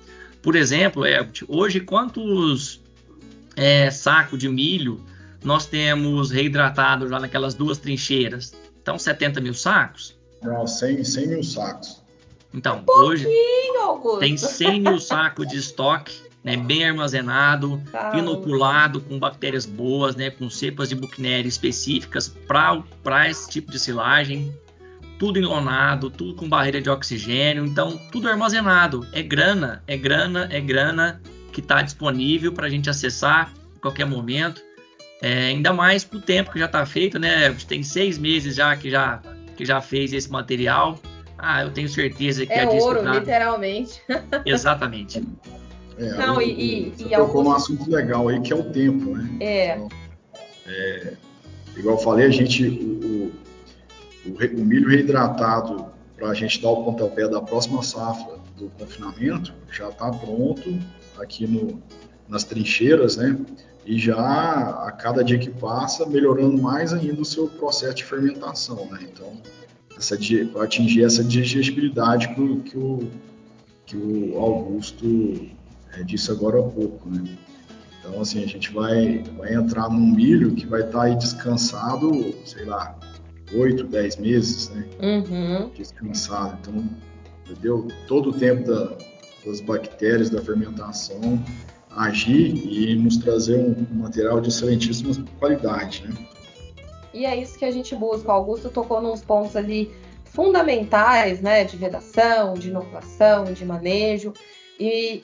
Por 0.42 0.56
exemplo, 0.56 1.06
Herbert, 1.06 1.44
hoje 1.50 1.82
quantos 1.82 2.80
é, 3.58 3.92
sacos 3.92 4.40
de 4.40 4.48
milho 4.48 5.04
nós 5.44 5.66
temos 5.66 6.32
reidratados 6.32 7.12
lá 7.12 7.20
naquelas 7.20 7.56
duas 7.56 7.78
trincheiras? 7.78 8.54
Então, 8.82 8.98
70 8.98 9.42
mil 9.42 9.54
sacos? 9.54 10.18
Não, 10.42 10.66
100, 10.66 11.04
100 11.04 11.28
mil 11.28 11.44
sacos. 11.44 12.02
Então, 12.54 12.86
um 12.88 13.02
hoje 13.02 13.28
Augusto. 13.82 14.20
tem 14.20 14.38
100 14.38 14.80
mil 14.80 14.98
sacos 14.98 15.46
de 15.46 15.58
estoque 15.58 16.22
né, 16.44 16.58
bem 16.58 16.84
armazenado, 16.86 17.82
Caramba. 17.92 18.18
inoculado 18.18 19.02
com 19.02 19.20
bactérias 19.20 19.66
boas, 19.66 20.16
né, 20.16 20.30
com 20.30 20.50
cepas 20.50 20.90
de 20.90 20.96
Buchneri 20.96 21.48
específicas 21.48 22.28
para 22.48 23.30
esse 23.30 23.50
tipo 23.50 23.72
de 23.72 23.80
silagem, 23.80 24.54
tudo 25.20 25.38
enlonado, 25.38 26.10
tudo 26.10 26.34
com 26.34 26.50
barreira 26.50 26.82
de 26.82 26.90
oxigênio, 26.90 27.64
então 27.64 28.00
tudo 28.12 28.28
armazenado. 28.28 29.06
É 29.14 29.22
grana, 29.22 29.84
é 29.86 29.96
grana, 29.96 30.48
é 30.52 30.60
grana 30.60 31.22
que 31.52 31.60
está 31.60 31.82
disponível 31.82 32.52
para 32.52 32.66
a 32.66 32.70
gente 32.70 32.90
acessar 32.90 33.54
a 33.78 33.80
qualquer 33.80 34.06
momento. 34.06 34.62
É, 35.22 35.50
ainda 35.50 35.72
mais 35.72 36.04
para 36.04 36.18
o 36.18 36.22
tempo 36.22 36.52
que 36.52 36.58
já 36.58 36.66
está 36.66 36.84
feito, 36.88 37.20
né? 37.20 37.56
Tem 37.68 37.84
seis 37.84 38.18
meses 38.18 38.56
já 38.56 38.76
que 38.76 38.90
já 38.90 39.22
que 39.56 39.64
já 39.64 39.80
fez 39.80 40.12
esse 40.12 40.32
material. 40.32 41.00
Ah, 41.38 41.62
eu 41.62 41.70
tenho 41.70 41.88
certeza 41.88 42.44
que 42.44 42.54
é 42.54 42.64
a 42.64 42.70
ouro, 42.70 43.08
literalmente. 43.14 44.02
Exatamente. 44.44 45.24
É, 46.02 46.18
Não, 46.18 46.42
e, 46.42 46.92
você 46.96 47.06
e 47.06 47.10
tocou 47.10 47.22
alguns... 47.22 47.44
num 47.44 47.52
assunto 47.52 47.92
legal 47.92 48.28
aí, 48.28 48.42
que 48.42 48.52
é 48.52 48.56
o 48.56 48.64
tempo, 48.72 49.16
né? 49.16 49.38
É. 49.40 49.76
Então, 49.76 49.90
é 50.66 51.14
igual 51.78 51.96
eu 51.96 52.02
falei, 52.02 52.26
a 52.26 52.30
gente, 52.30 52.68
o, 52.68 53.32
o, 54.26 54.32
o 54.32 54.66
milho 54.66 54.90
reidratado, 54.90 55.86
para 56.18 56.30
a 56.30 56.34
gente 56.34 56.62
dar 56.62 56.70
o 56.70 56.84
pontapé 56.84 57.28
da 57.28 57.42
próxima 57.42 57.84
safra 57.84 58.36
do 58.58 58.70
confinamento, 58.78 59.54
já 59.72 59.90
está 59.90 60.10
pronto 60.12 60.78
aqui 61.20 61.48
no, 61.48 61.82
nas 62.28 62.44
trincheiras, 62.44 63.18
né? 63.18 63.38
E 63.86 63.98
já 63.98 64.16
a 64.86 64.92
cada 64.92 65.24
dia 65.24 65.40
que 65.40 65.50
passa, 65.50 66.06
melhorando 66.06 66.62
mais 66.62 66.94
ainda 66.94 67.22
o 67.22 67.26
seu 67.26 67.48
processo 67.48 67.96
de 67.96 68.06
fermentação, 68.06 68.88
né? 68.92 69.00
Então, 69.12 69.34
para 70.52 70.64
atingir 70.64 71.04
essa 71.04 71.24
digestibilidade 71.24 72.34
que 72.34 72.42
o, 72.42 72.60
que 72.62 72.78
o, 72.78 73.12
que 73.86 73.98
o 73.98 74.38
Augusto 74.40 75.50
é, 75.98 76.04
disse 76.04 76.32
agora 76.32 76.60
há 76.60 76.64
pouco, 76.64 77.10
né? 77.10 77.24
Então, 78.00 78.20
assim, 78.20 78.44
a 78.44 78.48
gente 78.48 78.72
vai, 78.72 79.24
vai 79.38 79.54
entrar 79.54 79.90
num 79.90 80.16
milho 80.16 80.56
que 80.56 80.66
vai 80.66 80.82
estar 80.82 81.00
tá 81.00 81.04
aí 81.06 81.16
descansado, 81.16 82.34
sei 82.46 82.66
lá, 82.66 82.98
8, 83.54 83.84
10 83.84 84.18
meses, 84.18 84.70
né? 84.70 84.86
Uhum. 85.02 85.70
Descansado. 85.70 86.58
Então, 86.62 86.90
deu 87.60 87.88
todo 88.08 88.30
o 88.30 88.34
tempo 88.34 88.68
da, 88.68 88.98
das 89.46 89.62
bactérias, 89.62 90.30
da 90.30 90.42
fermentação 90.42 91.40
agir 91.96 92.56
e 92.56 92.96
nos 92.96 93.18
trazer 93.18 93.60
um, 93.60 93.86
material 93.92 94.40
de 94.40 94.50
excelentíssima 94.50 95.14
qualidade, 95.40 96.08
né? 96.08 96.16
E 97.14 97.26
é 97.26 97.36
isso 97.36 97.60
que 97.60 97.66
a 97.66 97.72
gente 97.72 97.94
busca. 97.94 98.30
O 98.30 98.32
Augusto 98.32 98.70
tocou 98.70 99.02
nos 99.02 99.22
pontos 99.22 99.56
ali 99.56 99.92
fundamentais, 100.24 101.42
né, 101.42 101.66
de 101.66 101.76
vedação, 101.76 102.54
de 102.54 102.70
inoculação, 102.70 103.44
de 103.46 103.66
manejo. 103.66 104.32
E, 104.84 105.22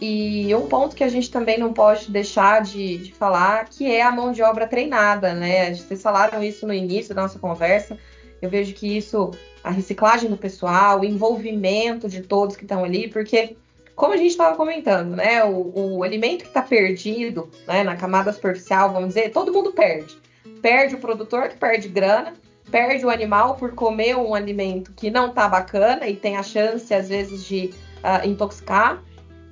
e, 0.50 0.56
um 0.56 0.68
ponto 0.68 0.96
que 0.96 1.04
a 1.04 1.10
gente 1.10 1.32
também 1.32 1.58
não 1.58 1.74
pode 1.74 2.12
deixar 2.12 2.62
de, 2.62 3.00
de, 3.00 3.12
falar, 3.12 3.68
que 3.68 3.92
é 3.92 4.04
a 4.04 4.12
mão 4.12 4.32
de 4.32 4.44
obra 4.44 4.68
treinada, 4.68 5.34
né? 5.34 5.74
Vocês 5.74 6.00
falaram 6.00 6.44
isso 6.44 6.68
no 6.68 6.74
início 6.76 7.16
da 7.16 7.24
nossa 7.24 7.40
conversa. 7.40 7.98
Eu 8.40 8.52
vejo 8.52 8.76
que 8.76 8.96
isso, 8.96 9.32
a 9.64 9.72
reciclagem 9.72 10.30
do 10.30 10.38
pessoal, 10.38 11.00
o 11.00 11.04
envolvimento 11.04 12.08
de 12.08 12.22
todos 12.22 12.56
que 12.56 12.66
estão 12.66 12.84
ali, 12.84 13.08
porque, 13.08 13.58
como 13.96 14.14
a 14.14 14.18
gente 14.18 14.30
estava 14.30 14.56
comentando, 14.56 15.16
né? 15.16 15.44
O, 15.44 15.96
o 15.96 16.04
alimento 16.04 16.44
que 16.44 16.50
está 16.50 16.62
perdido 16.62 17.50
né, 17.68 17.84
na 17.84 17.96
camada 17.96 18.32
superficial, 18.32 18.94
vamos 18.94 19.16
dizer, 19.16 19.32
todo 19.32 19.52
mundo 19.52 19.72
perde. 19.72 20.16
Perde 20.62 20.94
o 20.94 21.00
produtor, 21.00 21.50
que 21.50 21.58
perde 21.58 21.88
grana, 21.88 22.36
perde 22.70 23.04
o 23.04 23.10
animal 23.10 23.56
por 23.56 23.74
comer 23.74 24.16
um 24.18 24.36
alimento 24.36 24.94
que 24.96 25.10
não 25.10 25.30
está 25.30 25.50
bacana 25.50 26.08
e 26.08 26.16
tem 26.16 26.38
a 26.38 26.44
chance, 26.44 26.94
às 26.94 27.10
vezes, 27.10 27.44
de 27.44 27.74
uh, 28.04 28.28
intoxicar 28.28 29.02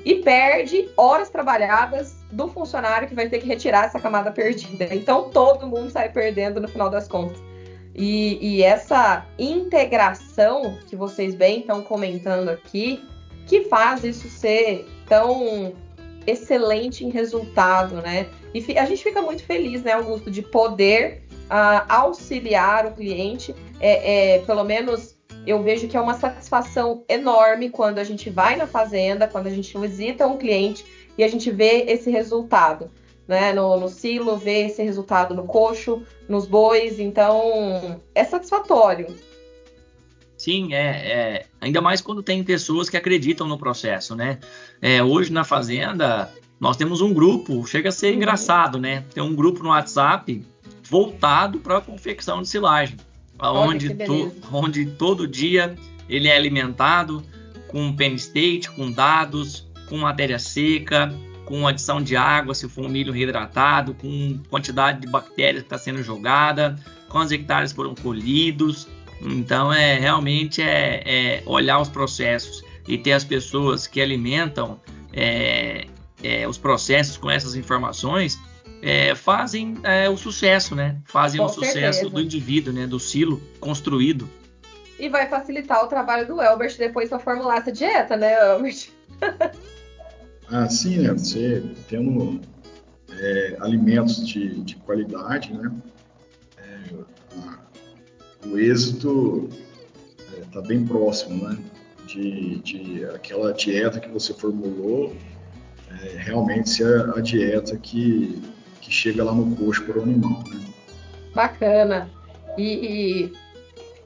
e 0.05 0.15
perde 0.15 0.87
horas 0.95 1.29
trabalhadas 1.31 2.15
do 2.31 2.47
funcionário 2.47 3.07
que 3.07 3.15
vai 3.15 3.27
ter 3.27 3.39
que 3.39 3.47
retirar 3.47 3.85
essa 3.85 3.99
camada 3.99 4.31
perdida. 4.31 4.87
Então 4.93 5.29
todo 5.31 5.65
mundo 5.65 5.89
sai 5.89 6.09
perdendo 6.09 6.61
no 6.61 6.67
final 6.67 6.89
das 6.89 7.07
contas. 7.07 7.41
E, 7.95 8.37
e 8.41 8.61
essa 8.61 9.25
integração 9.39 10.77
que 10.87 10.95
vocês 10.95 11.33
bem 11.33 11.61
estão 11.61 11.81
comentando 11.81 12.49
aqui, 12.49 13.03
que 13.47 13.61
faz 13.65 14.03
isso 14.03 14.29
ser 14.29 14.85
tão 15.07 15.73
excelente 16.27 17.05
em 17.05 17.09
resultado, 17.09 17.95
né? 17.95 18.27
E 18.53 18.77
a 18.77 18.85
gente 18.85 19.03
fica 19.03 19.21
muito 19.21 19.43
feliz, 19.43 19.83
né, 19.83 19.93
Augusto, 19.93 20.29
de 20.29 20.41
poder 20.41 21.23
uh, 21.45 21.85
auxiliar 21.87 22.85
o 22.85 22.91
cliente, 22.91 23.55
é, 23.79 24.35
é, 24.35 24.39
pelo 24.39 24.63
menos 24.63 25.14
eu 25.45 25.61
vejo 25.61 25.87
que 25.87 25.95
é 25.95 26.01
uma 26.01 26.15
satisfação 26.15 27.03
enorme 27.07 27.69
quando 27.69 27.99
a 27.99 28.03
gente 28.03 28.29
vai 28.29 28.55
na 28.55 28.67
fazenda, 28.67 29.27
quando 29.27 29.47
a 29.47 29.51
gente 29.51 29.77
visita 29.77 30.27
um 30.27 30.37
cliente 30.37 30.85
e 31.17 31.23
a 31.23 31.27
gente 31.27 31.51
vê 31.51 31.85
esse 31.87 32.09
resultado. 32.09 32.89
Né, 33.27 33.53
no, 33.53 33.79
no 33.79 33.89
silo, 33.89 34.37
vê 34.37 34.67
esse 34.67 34.83
resultado 34.83 35.33
no 35.33 35.45
coxo, 35.45 36.03
nos 36.29 36.45
bois, 36.45 36.99
então 36.99 37.99
é 38.13 38.23
satisfatório. 38.23 39.07
Sim, 40.37 40.75
é, 40.75 40.77
é, 40.77 41.45
ainda 41.59 41.81
mais 41.81 42.01
quando 42.01 42.21
tem 42.21 42.43
pessoas 42.43 42.87
que 42.87 42.95
acreditam 42.95 43.47
no 43.47 43.57
processo, 43.57 44.15
né? 44.15 44.37
É, 44.79 45.01
hoje 45.01 45.33
na 45.33 45.43
fazenda 45.43 46.31
nós 46.59 46.77
temos 46.77 47.01
um 47.01 47.11
grupo, 47.11 47.65
chega 47.65 47.89
a 47.89 47.91
ser 47.91 48.09
uhum. 48.09 48.17
engraçado, 48.17 48.79
né? 48.79 49.03
Tem 49.11 49.23
um 49.23 49.35
grupo 49.35 49.63
no 49.63 49.69
WhatsApp 49.69 50.45
voltado 50.83 51.59
para 51.59 51.79
a 51.79 51.81
confecção 51.81 52.43
de 52.43 52.47
silagem 52.47 52.95
onde, 53.39 53.93
to, 53.93 54.33
onde 54.51 54.85
todo 54.85 55.27
dia 55.27 55.75
ele 56.07 56.27
é 56.27 56.35
alimentado 56.35 57.23
com 57.67 57.93
pen 57.93 58.15
state, 58.15 58.69
com 58.71 58.91
dados, 58.91 59.67
com 59.89 59.97
matéria 59.97 60.39
seca, 60.39 61.13
com 61.45 61.67
adição 61.67 62.01
de 62.01 62.15
água, 62.15 62.55
se 62.55 62.67
for 62.67 62.85
um 62.85 62.89
milho 62.89 63.13
reidratado, 63.13 63.93
com 63.93 64.39
quantidade 64.49 65.01
de 65.01 65.07
bactérias 65.07 65.61
que 65.61 65.67
está 65.67 65.77
sendo 65.77 66.01
jogada, 66.01 66.75
quantos 67.09 67.31
hectares 67.31 67.71
foram 67.71 67.93
colhidos. 67.93 68.87
Então, 69.21 69.71
é 69.71 69.97
realmente 69.97 70.61
é, 70.61 71.03
é 71.05 71.43
olhar 71.45 71.79
os 71.79 71.87
processos 71.87 72.63
e 72.87 72.97
ter 72.97 73.13
as 73.13 73.23
pessoas 73.23 73.87
que 73.87 74.01
alimentam 74.01 74.79
é, 75.13 75.87
é, 76.23 76.47
os 76.47 76.57
processos 76.57 77.17
com 77.17 77.29
essas 77.29 77.55
informações 77.55 78.39
é, 78.81 79.15
fazem 79.15 79.77
é, 79.83 80.09
o 80.09 80.17
sucesso, 80.17 80.75
né? 80.75 80.97
Fazem 81.05 81.39
com 81.39 81.45
o 81.45 81.49
certeza. 81.49 81.93
sucesso 81.93 82.09
do 82.09 82.21
indivíduo, 82.21 82.73
né? 82.73 82.85
Do 82.87 82.99
silo 82.99 83.41
construído. 83.59 84.29
E 84.97 85.09
vai 85.09 85.27
facilitar 85.27 85.83
o 85.83 85.87
trabalho 85.87 86.25
do 86.25 86.41
Elbert 86.41 86.77
depois 86.77 87.09
para 87.09 87.19
formular 87.19 87.57
essa 87.57 87.71
dieta, 87.71 88.15
né, 88.15 88.33
Elbert? 88.53 88.89
ah, 90.49 90.69
sim, 90.69 90.99
né? 90.99 91.11
Você 91.11 91.63
tendo 91.89 92.39
é, 93.19 93.57
alimentos 93.59 94.25
de, 94.25 94.61
de, 94.61 94.75
qualidade, 94.77 95.53
né? 95.53 95.71
É, 96.57 96.79
a, 97.37 97.59
o 98.47 98.57
êxito 98.57 99.49
está 100.41 100.59
é, 100.59 100.63
bem 100.63 100.85
próximo, 100.85 101.47
né? 101.47 101.57
De, 102.07 102.59
de, 102.59 103.05
aquela 103.05 103.51
dieta 103.51 103.99
que 103.99 104.09
você 104.09 104.33
formulou 104.33 105.15
é, 105.89 106.17
realmente 106.17 106.69
ser 106.69 107.09
a, 107.09 107.19
dieta 107.19 107.75
que, 107.77 108.41
que 108.85 108.93
chega 108.93 109.23
lá 109.23 109.33
no 109.33 109.55
coxo 109.55 109.83
o 109.91 110.03
animal, 110.03 110.43
né? 110.47 110.61
Bacana. 111.33 112.09
E, 112.55 112.63
e, 112.63 113.33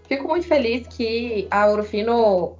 fico 0.08 0.28
muito 0.28 0.48
feliz 0.48 0.88
que 0.88 1.48
a 1.52 1.68
Ourofino 1.68 2.56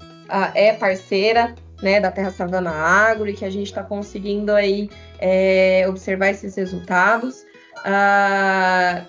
é 0.53 0.73
parceira 0.73 1.55
né, 1.82 1.99
da 1.99 2.12
Terra 2.12 2.29
Savana 2.29 2.71
Agro 2.71 3.29
e 3.29 3.34
que 3.34 3.45
a 3.45 3.49
gente 3.49 3.67
está 3.67 3.82
conseguindo 3.82 4.51
aí 4.51 4.89
é, 5.17 5.86
observar 5.88 6.29
esses 6.29 6.55
resultados. 6.55 7.45
Ah, 7.86 9.05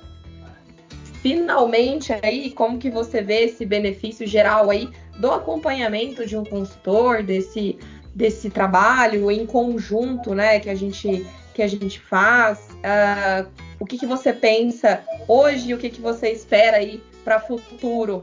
finalmente 1.20 2.12
aí, 2.22 2.52
como 2.52 2.78
que 2.78 2.88
você 2.88 3.20
vê 3.20 3.44
esse 3.46 3.66
benefício 3.66 4.26
geral 4.26 4.70
aí 4.70 4.88
do 5.18 5.32
acompanhamento 5.32 6.24
de 6.24 6.36
um 6.36 6.44
consultor, 6.44 7.24
desse, 7.24 7.76
desse 8.14 8.48
trabalho 8.48 9.30
em 9.30 9.44
conjunto, 9.44 10.32
né, 10.32 10.60
que 10.60 10.70
a 10.70 10.74
gente 10.74 11.26
que 11.54 11.62
a 11.62 11.68
gente 11.68 12.00
faz? 12.00 12.68
Ah, 12.82 13.46
o 13.78 13.86
que, 13.86 13.98
que 13.98 14.06
você 14.06 14.32
pensa 14.32 15.02
hoje 15.26 15.70
e 15.70 15.74
o 15.74 15.78
que, 15.78 15.90
que 15.90 16.00
você 16.00 16.30
espera 16.30 16.76
aí 16.76 17.02
para 17.24 17.38
o 17.38 17.58
futuro 17.58 18.22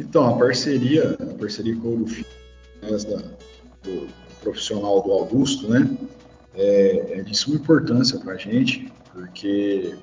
então, 0.00 0.26
a 0.26 0.38
parceria, 0.38 1.16
a 1.20 1.38
parceria 1.38 1.76
com 1.76 2.02
o 2.02 2.06
Fim, 2.06 2.24
do 3.82 4.08
profissional 4.40 5.02
do 5.02 5.12
Augusto, 5.12 5.68
né, 5.68 5.88
é, 6.54 7.18
é 7.18 7.22
de 7.22 7.36
suma 7.36 7.56
importância 7.56 8.18
para 8.18 8.32
a 8.32 8.36
gente, 8.36 8.90
porque 9.12 9.94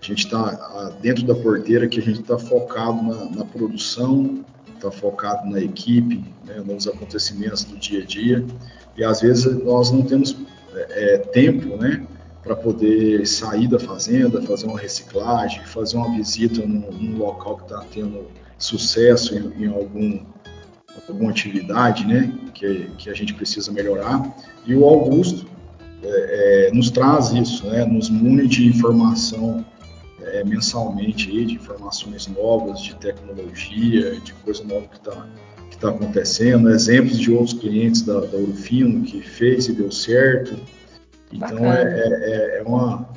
a 0.00 0.04
gente 0.04 0.24
está 0.24 0.96
dentro 1.02 1.26
da 1.26 1.34
porteira 1.34 1.86
que 1.86 2.00
a 2.00 2.02
gente 2.02 2.20
está 2.22 2.38
focado 2.38 3.02
na, 3.02 3.30
na 3.36 3.44
produção, 3.44 4.44
está 4.74 4.90
focado 4.90 5.50
na 5.50 5.60
equipe, 5.60 6.24
né, 6.46 6.62
nos 6.64 6.88
acontecimentos 6.88 7.64
do 7.64 7.76
dia 7.76 8.02
a 8.02 8.06
dia, 8.06 8.44
e 8.98 9.04
às 9.04 9.20
vezes 9.20 9.64
nós 9.64 9.90
não 9.90 10.02
temos 10.02 10.36
é, 10.74 11.14
é 11.14 11.18
tempo, 11.18 11.76
né, 11.76 12.04
para 12.42 12.56
poder 12.56 13.26
sair 13.26 13.68
da 13.68 13.78
fazenda, 13.78 14.42
fazer 14.42 14.66
uma 14.66 14.78
reciclagem, 14.78 15.64
fazer 15.64 15.96
uma 15.96 16.14
visita 16.16 16.66
num, 16.66 16.90
num 16.90 17.16
local 17.16 17.58
que 17.58 17.62
está 17.62 17.84
tendo 17.92 18.26
sucesso 18.58 19.36
em, 19.36 19.64
em, 19.64 19.68
algum, 19.68 20.20
alguma 21.08 21.30
atividade, 21.30 22.06
né, 22.06 22.32
que, 22.52 22.90
que 22.98 23.08
a 23.08 23.14
gente 23.14 23.34
precisa 23.34 23.70
melhorar. 23.70 24.34
E 24.66 24.74
o 24.74 24.84
Augusto 24.84 25.46
é, 26.02 26.68
é, 26.68 26.72
nos 26.72 26.90
traz 26.90 27.32
isso, 27.32 27.66
né, 27.66 27.84
nos 27.84 28.08
mune 28.10 28.48
de 28.48 28.66
informação 28.66 29.64
é, 30.22 30.42
mensalmente, 30.44 31.26
de 31.44 31.54
informações 31.54 32.26
novas, 32.26 32.80
de 32.80 32.94
tecnologia, 32.96 34.18
de 34.20 34.32
coisa 34.34 34.64
nova 34.64 34.86
que 34.86 34.96
está 34.96 35.26
que 35.70 35.78
tá 35.78 35.90
acontecendo, 35.90 36.70
exemplos 36.70 37.18
de 37.18 37.30
outros 37.30 37.58
clientes 37.58 38.02
da, 38.02 38.20
da 38.20 38.36
Urufino 38.36 39.04
que 39.04 39.20
fez 39.22 39.68
e 39.68 39.72
deu 39.72 39.90
certo. 39.90 40.56
Então 41.32 41.72
é, 41.72 41.82
é, 41.82 42.58
é, 42.58 42.62
uma, 42.62 43.08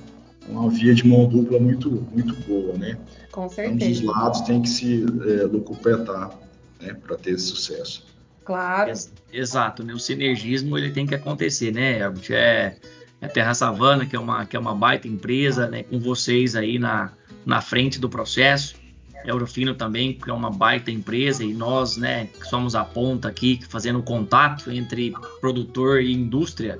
uma 0.48 0.70
via 0.70 0.94
de 0.94 1.06
mão 1.08 1.28
dupla 1.28 1.60
muito, 1.60 1.90
muito 2.14 2.36
boa, 2.48 2.78
né? 2.78 2.98
Com 3.32 3.48
certeza. 3.48 3.86
Ambos 3.86 4.00
os 4.00 4.04
lados 4.04 4.42
têm 4.42 4.62
que 4.62 4.70
se 4.70 5.04
é, 5.04 5.44
lucupletar 5.44 6.38
né, 6.82 6.94
para 6.94 7.16
ter 7.18 7.32
esse 7.32 7.46
sucesso. 7.46 8.06
Claro. 8.44 8.92
Exato, 9.32 9.84
né? 9.84 9.94
O 9.94 10.00
sinergismo 10.00 10.78
ele 10.78 10.92
tem 10.92 11.06
que 11.06 11.16
acontecer, 11.16 11.72
né, 11.72 12.00
Herbert? 12.00 12.32
É, 12.32 12.76
é 13.22 13.26
a 13.26 13.30
Terra 13.30 13.54
Savana, 13.54 14.06
que 14.06 14.16
é 14.16 14.20
uma, 14.20 14.46
que 14.46 14.58
é 14.58 14.60
uma 14.60 14.76
baita 14.76 15.08
empresa, 15.08 15.68
né, 15.68 15.84
com 15.84 16.00
vocês 16.00 16.56
aí 16.56 16.80
na, 16.80 17.12
na 17.46 17.62
frente 17.62 18.00
do 18.00 18.10
processo. 18.10 18.81
Eurofino 19.26 19.76
também, 19.76 20.14
que 20.14 20.30
é 20.30 20.34
uma 20.34 20.50
baita 20.50 20.92
empresa, 20.92 21.44
e 21.44 21.54
nós, 21.54 21.98
né, 21.98 22.28
que 22.28 22.46
somos 22.48 22.76
a 22.76 22.84
ponta 22.84 23.28
aqui, 23.28 23.60
fazendo 23.70 24.02
contato 24.02 24.72
entre 24.72 25.14
produtor 25.40 26.02
e 26.02 26.12
indústria. 26.12 26.78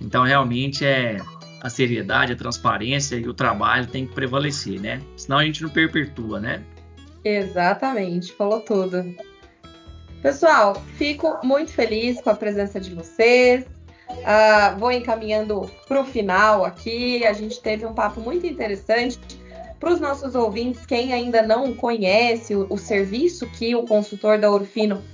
Então, 0.00 0.24
realmente 0.24 0.84
é 0.84 1.18
a 1.60 1.70
seriedade, 1.70 2.32
a 2.32 2.36
transparência 2.36 3.16
e 3.16 3.26
o 3.26 3.32
trabalho 3.32 3.86
tem 3.86 4.06
que 4.06 4.14
prevalecer, 4.14 4.80
né? 4.80 5.00
Senão 5.16 5.38
a 5.38 5.44
gente 5.44 5.62
não 5.62 5.70
perpetua, 5.70 6.38
né? 6.38 6.62
Exatamente, 7.24 8.32
falou 8.32 8.60
tudo. 8.60 9.14
Pessoal, 10.20 10.74
fico 10.96 11.38
muito 11.42 11.70
feliz 11.70 12.20
com 12.20 12.30
a 12.30 12.34
presença 12.34 12.78
de 12.78 12.94
vocês. 12.94 13.64
Uh, 14.10 14.78
vou 14.78 14.92
encaminhando 14.92 15.70
para 15.88 16.00
o 16.00 16.04
final 16.04 16.64
aqui. 16.64 17.24
A 17.26 17.32
gente 17.32 17.60
teve 17.60 17.86
um 17.86 17.94
papo 17.94 18.20
muito 18.20 18.46
interessante. 18.46 19.18
Para 19.84 19.92
os 19.92 20.00
nossos 20.00 20.34
ouvintes, 20.34 20.86
quem 20.86 21.12
ainda 21.12 21.42
não 21.42 21.74
conhece 21.74 22.54
o, 22.54 22.66
o 22.70 22.78
serviço 22.78 23.46
que 23.46 23.76
o 23.76 23.82
consultor 23.82 24.38
da 24.38 24.50
Orfino 24.50 25.04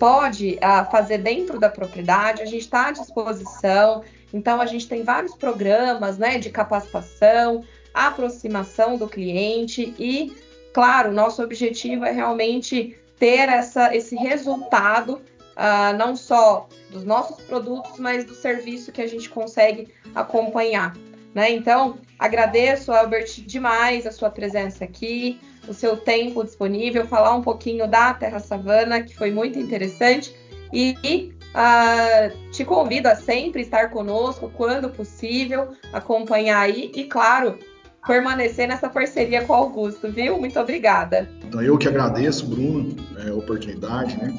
pode 0.00 0.58
uh, 0.58 0.90
fazer 0.90 1.18
dentro 1.18 1.60
da 1.60 1.68
propriedade, 1.68 2.42
a 2.42 2.44
gente 2.44 2.62
está 2.62 2.88
à 2.88 2.90
disposição. 2.90 4.02
Então, 4.34 4.60
a 4.60 4.66
gente 4.66 4.88
tem 4.88 5.04
vários 5.04 5.36
programas 5.36 6.18
né, 6.18 6.38
de 6.38 6.50
capacitação, 6.50 7.62
aproximação 7.94 8.96
do 8.98 9.06
cliente 9.06 9.94
e, 9.96 10.36
claro, 10.74 11.12
nosso 11.12 11.40
objetivo 11.40 12.04
é 12.04 12.10
realmente 12.10 12.98
ter 13.20 13.48
essa, 13.48 13.94
esse 13.94 14.16
resultado, 14.16 15.22
uh, 15.52 15.96
não 15.96 16.16
só 16.16 16.68
dos 16.90 17.04
nossos 17.04 17.40
produtos, 17.44 17.96
mas 18.00 18.24
do 18.24 18.34
serviço 18.34 18.90
que 18.90 19.02
a 19.02 19.06
gente 19.06 19.30
consegue 19.30 19.86
acompanhar. 20.16 20.96
Né? 21.36 21.52
Então, 21.52 21.98
agradeço, 22.18 22.90
Albert, 22.90 23.42
demais 23.42 24.06
a 24.06 24.10
sua 24.10 24.30
presença 24.30 24.84
aqui, 24.84 25.38
o 25.68 25.74
seu 25.74 25.94
tempo 25.94 26.42
disponível, 26.42 27.06
falar 27.06 27.34
um 27.34 27.42
pouquinho 27.42 27.86
da 27.86 28.14
Terra 28.14 28.38
Savana, 28.38 29.02
que 29.02 29.14
foi 29.14 29.30
muito 29.30 29.58
interessante, 29.58 30.34
e 30.72 31.34
Uh, 31.56 32.50
te 32.50 32.66
convido 32.66 33.08
a 33.08 33.14
sempre 33.14 33.62
estar 33.62 33.88
conosco 33.88 34.52
quando 34.58 34.90
possível, 34.90 35.68
acompanhar 35.90 36.60
aí 36.60 36.92
e, 36.94 37.04
claro, 37.04 37.58
permanecer 38.06 38.68
nessa 38.68 38.90
parceria 38.90 39.42
com 39.42 39.54
o 39.54 39.56
Augusto, 39.56 40.12
viu? 40.12 40.38
Muito 40.38 40.60
obrigada. 40.60 41.30
Então, 41.42 41.62
eu 41.62 41.78
que 41.78 41.88
agradeço, 41.88 42.46
Bruno, 42.46 42.94
é, 43.24 43.30
a 43.30 43.34
oportunidade, 43.34 44.18
né? 44.18 44.38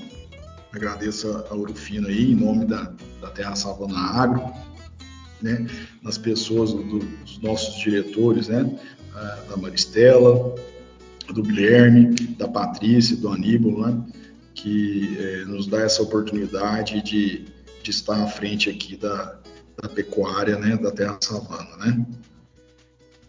Agradeço 0.72 1.44
a 1.50 1.56
Urufino 1.56 2.08
aí, 2.08 2.34
em 2.34 2.36
nome 2.36 2.66
da, 2.66 2.92
da 3.20 3.32
Terra 3.32 3.56
Savana 3.56 3.98
Agro, 3.98 4.54
né? 5.42 5.66
Nas 6.02 6.18
pessoas 6.18 6.74
do, 6.74 7.00
dos 7.00 7.40
nossos 7.42 7.80
diretores, 7.80 8.48
né? 8.48 8.80
Da 9.50 9.58
Maristela, 9.58 10.54
do 11.34 11.42
Guilherme, 11.42 12.14
da 12.38 12.48
Patrícia, 12.48 13.16
do 13.18 13.30
Aníbal, 13.30 13.80
né? 13.80 14.04
que 14.58 15.18
é, 15.20 15.46
nos 15.46 15.68
dá 15.68 15.82
essa 15.82 16.02
oportunidade 16.02 17.02
de, 17.02 17.46
de 17.84 17.92
estar 17.92 18.22
à 18.24 18.28
frente 18.28 18.70
aqui 18.70 18.98
da, 18.98 19.38
da 19.82 19.88
pecuária, 19.88 20.58
né, 20.58 20.76
da 20.78 20.92
terra 20.92 21.18
savana, 21.22 21.78
né? 21.78 22.06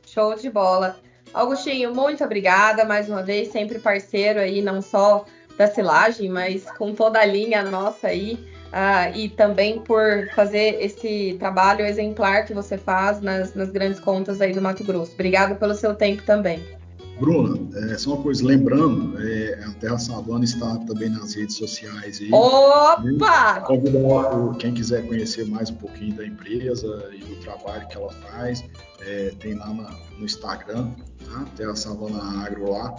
Show 0.06 0.34
de 0.34 0.48
bola. 0.48 0.98
Augustinho, 1.34 1.94
muito 1.94 2.24
obrigada 2.24 2.84
mais 2.86 3.08
uma 3.08 3.22
vez, 3.22 3.48
sempre 3.48 3.78
parceiro 3.78 4.40
aí, 4.40 4.62
não 4.62 4.80
só 4.80 5.26
da 5.58 5.66
silagem, 5.66 6.30
mas 6.30 6.64
com 6.78 6.94
toda 6.94 7.20
a 7.20 7.26
linha 7.26 7.62
nossa 7.62 8.08
aí, 8.08 8.38
uh, 8.68 9.16
e 9.16 9.28
também 9.28 9.81
por 9.81 10.28
fazer 10.35 10.83
esse 10.83 11.37
trabalho 11.38 11.85
exemplar 11.85 12.44
que 12.44 12.54
você 12.54 12.76
faz 12.78 13.20
nas, 13.20 13.54
nas 13.54 13.70
grandes 13.70 14.00
contas 14.00 14.40
aí 14.40 14.52
do 14.52 14.62
Mato 14.62 14.85
Grosso. 14.85 15.12
Obrigado 15.12 15.57
pelo 15.57 15.74
seu 15.74 15.94
tempo 15.94 16.22
também. 16.22 16.78
Bruna, 17.18 17.59
é, 17.92 17.98
só 17.98 18.14
uma 18.14 18.22
coisa, 18.22 18.44
lembrando, 18.46 19.20
é, 19.20 19.64
a 19.64 19.72
Terra 19.81 19.98
Savana 19.98 20.44
está 20.44 20.76
também 20.87 21.09
nas 21.09 21.35
redes 21.35 21.57
sociais. 21.57 22.20
Aí, 22.20 22.31
Opa! 22.33 23.61
Convidar 23.62 24.57
quem 24.59 24.72
quiser 24.72 25.04
conhecer 25.04 25.44
mais 25.44 25.68
um 25.68 25.74
pouquinho 25.74 26.14
da 26.14 26.24
empresa 26.24 27.11
e 27.12 27.18
do 27.18 27.35
trabalho 27.40 27.88
que 27.88 27.96
ela 27.96 28.12
faz, 28.12 28.64
é, 29.00 29.33
tem 29.40 29.54
lá 29.54 29.66
na, 29.66 29.90
no 30.16 30.24
Instagram, 30.24 30.90
tá? 31.24 31.44
Terra 31.57 31.74
Savana 31.74 32.44
Agro 32.44 32.70
lá. 32.70 32.94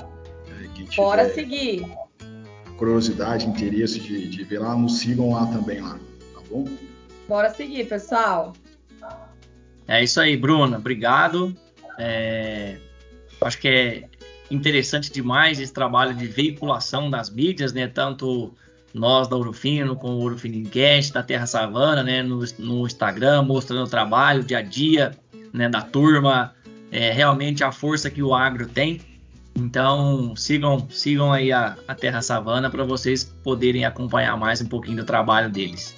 É, 0.49 0.95
Bora 0.97 1.33
seguir! 1.33 1.89
Curiosidade, 2.79 3.45
interesse 3.45 3.99
de, 3.99 4.27
de 4.27 4.43
ver 4.43 4.59
lá, 4.59 4.75
nos 4.75 4.97
sigam 4.99 5.33
lá 5.33 5.45
também 5.47 5.81
lá, 5.81 5.99
tá 6.33 6.41
bom? 6.49 6.65
Bora 7.27 7.49
seguir, 7.51 7.87
pessoal! 7.87 8.53
É 9.87 10.03
isso 10.03 10.19
aí, 10.19 10.35
Bruna. 10.35 10.77
Obrigado. 10.77 11.55
É, 11.99 12.77
Acho 13.41 13.57
que 13.57 13.67
é 13.67 14.03
interessante 14.51 15.11
demais 15.11 15.59
esse 15.59 15.71
trabalho 15.71 16.13
de 16.13 16.27
veiculação 16.27 17.09
das 17.09 17.29
mídias, 17.29 17.71
né? 17.71 17.87
Tanto 17.87 18.53
nós 18.93 19.27
da 19.27 19.35
Ourofino 19.35 19.95
com 19.95 20.09
o 20.09 20.19
Ourofino 20.19 20.55
Encast, 20.55 21.13
da 21.13 21.23
Terra 21.23 21.45
Savana, 21.45 22.03
né? 22.03 22.21
No, 22.21 22.43
no, 22.57 22.85
Instagram, 22.85 23.43
mostrando 23.43 23.85
o 23.85 23.89
trabalho, 23.89 24.41
o 24.41 24.43
dia 24.43 24.57
a 24.57 24.61
dia, 24.61 25.11
né? 25.53 25.69
Da 25.69 25.81
turma, 25.81 26.53
é, 26.91 27.11
realmente 27.11 27.63
a 27.63 27.71
força 27.71 28.09
que 28.09 28.21
o 28.21 28.33
agro 28.33 28.67
tem. 28.67 28.99
Então 29.59 30.33
sigam, 30.37 30.87
sigam 30.89 31.33
aí 31.33 31.51
a, 31.51 31.75
a 31.85 31.93
Terra 31.93 32.21
Savana 32.21 32.69
para 32.69 32.85
vocês 32.85 33.25
poderem 33.43 33.83
acompanhar 33.83 34.37
mais 34.37 34.61
um 34.61 34.65
pouquinho 34.65 34.97
do 34.97 35.03
trabalho 35.03 35.49
deles. 35.49 35.93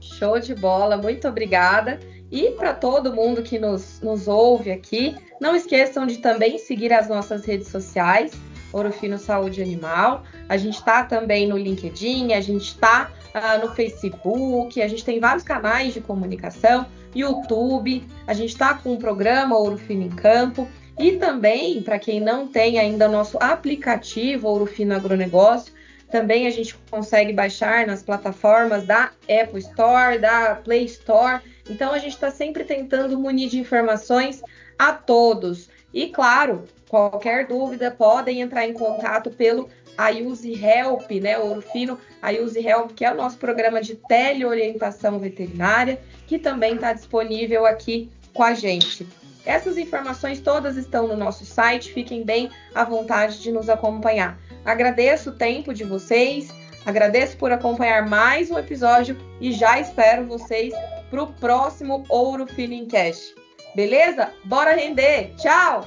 Show 0.00 0.40
de 0.40 0.54
bola, 0.54 0.96
muito 0.96 1.28
obrigada. 1.28 2.00
E 2.32 2.50
para 2.52 2.72
todo 2.72 3.14
mundo 3.14 3.42
que 3.42 3.58
nos, 3.58 4.00
nos 4.00 4.26
ouve 4.26 4.72
aqui, 4.72 5.14
não 5.38 5.54
esqueçam 5.54 6.06
de 6.06 6.18
também 6.18 6.58
seguir 6.58 6.92
as 6.92 7.06
nossas 7.06 7.44
redes 7.44 7.68
sociais, 7.68 8.32
Orofino 8.72 9.18
Saúde 9.18 9.62
Animal. 9.62 10.24
A 10.48 10.56
gente 10.56 10.78
está 10.78 11.04
também 11.04 11.46
no 11.46 11.58
LinkedIn, 11.58 12.32
a 12.32 12.40
gente 12.40 12.64
está 12.64 13.10
uh, 13.12 13.30
ah, 13.34 13.58
no 13.58 13.74
Facebook, 13.74 14.80
a 14.80 14.88
gente 14.88 15.04
tem 15.04 15.20
vários 15.20 15.44
canais 15.44 15.92
de 15.92 16.00
comunicação, 16.00 16.86
YouTube, 17.14 18.02
a 18.26 18.32
gente 18.32 18.50
está 18.50 18.74
com 18.74 18.94
o 18.94 18.98
programa 18.98 19.58
Orofino 19.58 20.02
em 20.02 20.10
Campo. 20.10 20.66
E 20.98 21.12
também, 21.12 21.82
para 21.82 21.98
quem 21.98 22.20
não 22.20 22.46
tem 22.46 22.78
ainda 22.78 23.08
o 23.08 23.12
nosso 23.12 23.36
aplicativo 23.40 24.48
Orofino 24.48 24.94
Agronegócio, 24.94 25.72
também 26.10 26.46
a 26.46 26.50
gente 26.50 26.76
consegue 26.88 27.32
baixar 27.32 27.86
nas 27.86 28.02
plataformas 28.02 28.84
da 28.86 29.10
Apple 29.28 29.58
Store, 29.58 30.18
da 30.18 30.54
Play 30.54 30.84
Store. 30.84 31.42
Então 31.68 31.92
a 31.92 31.98
gente 31.98 32.12
está 32.12 32.30
sempre 32.30 32.62
tentando 32.62 33.18
munir 33.18 33.48
de 33.48 33.58
informações 33.58 34.40
a 34.78 34.92
todos. 34.92 35.68
E 35.92 36.08
claro, 36.10 36.64
qualquer 36.88 37.48
dúvida 37.48 37.90
podem 37.90 38.42
entrar 38.42 38.64
em 38.64 38.72
contato 38.72 39.30
pelo 39.30 39.68
Ayuse 39.98 40.52
Help, 40.52 41.10
né, 41.20 41.36
Ouro 41.38 41.62
Fino, 41.62 41.98
Help, 42.22 42.92
que 42.92 43.04
é 43.04 43.12
o 43.12 43.16
nosso 43.16 43.36
programa 43.38 43.80
de 43.80 43.96
teleorientação 43.96 45.18
veterinária, 45.18 46.00
que 46.26 46.38
também 46.38 46.76
está 46.76 46.92
disponível 46.92 47.66
aqui 47.66 48.08
com 48.32 48.42
a 48.42 48.54
gente. 48.54 49.06
Essas 49.46 49.76
informações 49.76 50.40
todas 50.40 50.76
estão 50.76 51.06
no 51.06 51.16
nosso 51.16 51.44
site, 51.44 51.92
fiquem 51.92 52.24
bem 52.24 52.50
à 52.74 52.84
vontade 52.84 53.40
de 53.40 53.52
nos 53.52 53.68
acompanhar. 53.68 54.38
Agradeço 54.64 55.30
o 55.30 55.34
tempo 55.34 55.74
de 55.74 55.84
vocês, 55.84 56.48
agradeço 56.86 57.36
por 57.36 57.52
acompanhar 57.52 58.08
mais 58.08 58.50
um 58.50 58.58
episódio 58.58 59.16
e 59.40 59.52
já 59.52 59.78
espero 59.78 60.26
vocês 60.26 60.72
para 61.10 61.22
o 61.22 61.32
próximo 61.34 62.04
Ouro 62.08 62.46
Feeling 62.46 62.86
Cash. 62.86 63.34
Beleza? 63.74 64.30
Bora 64.44 64.74
render! 64.74 65.34
Tchau! 65.36 65.84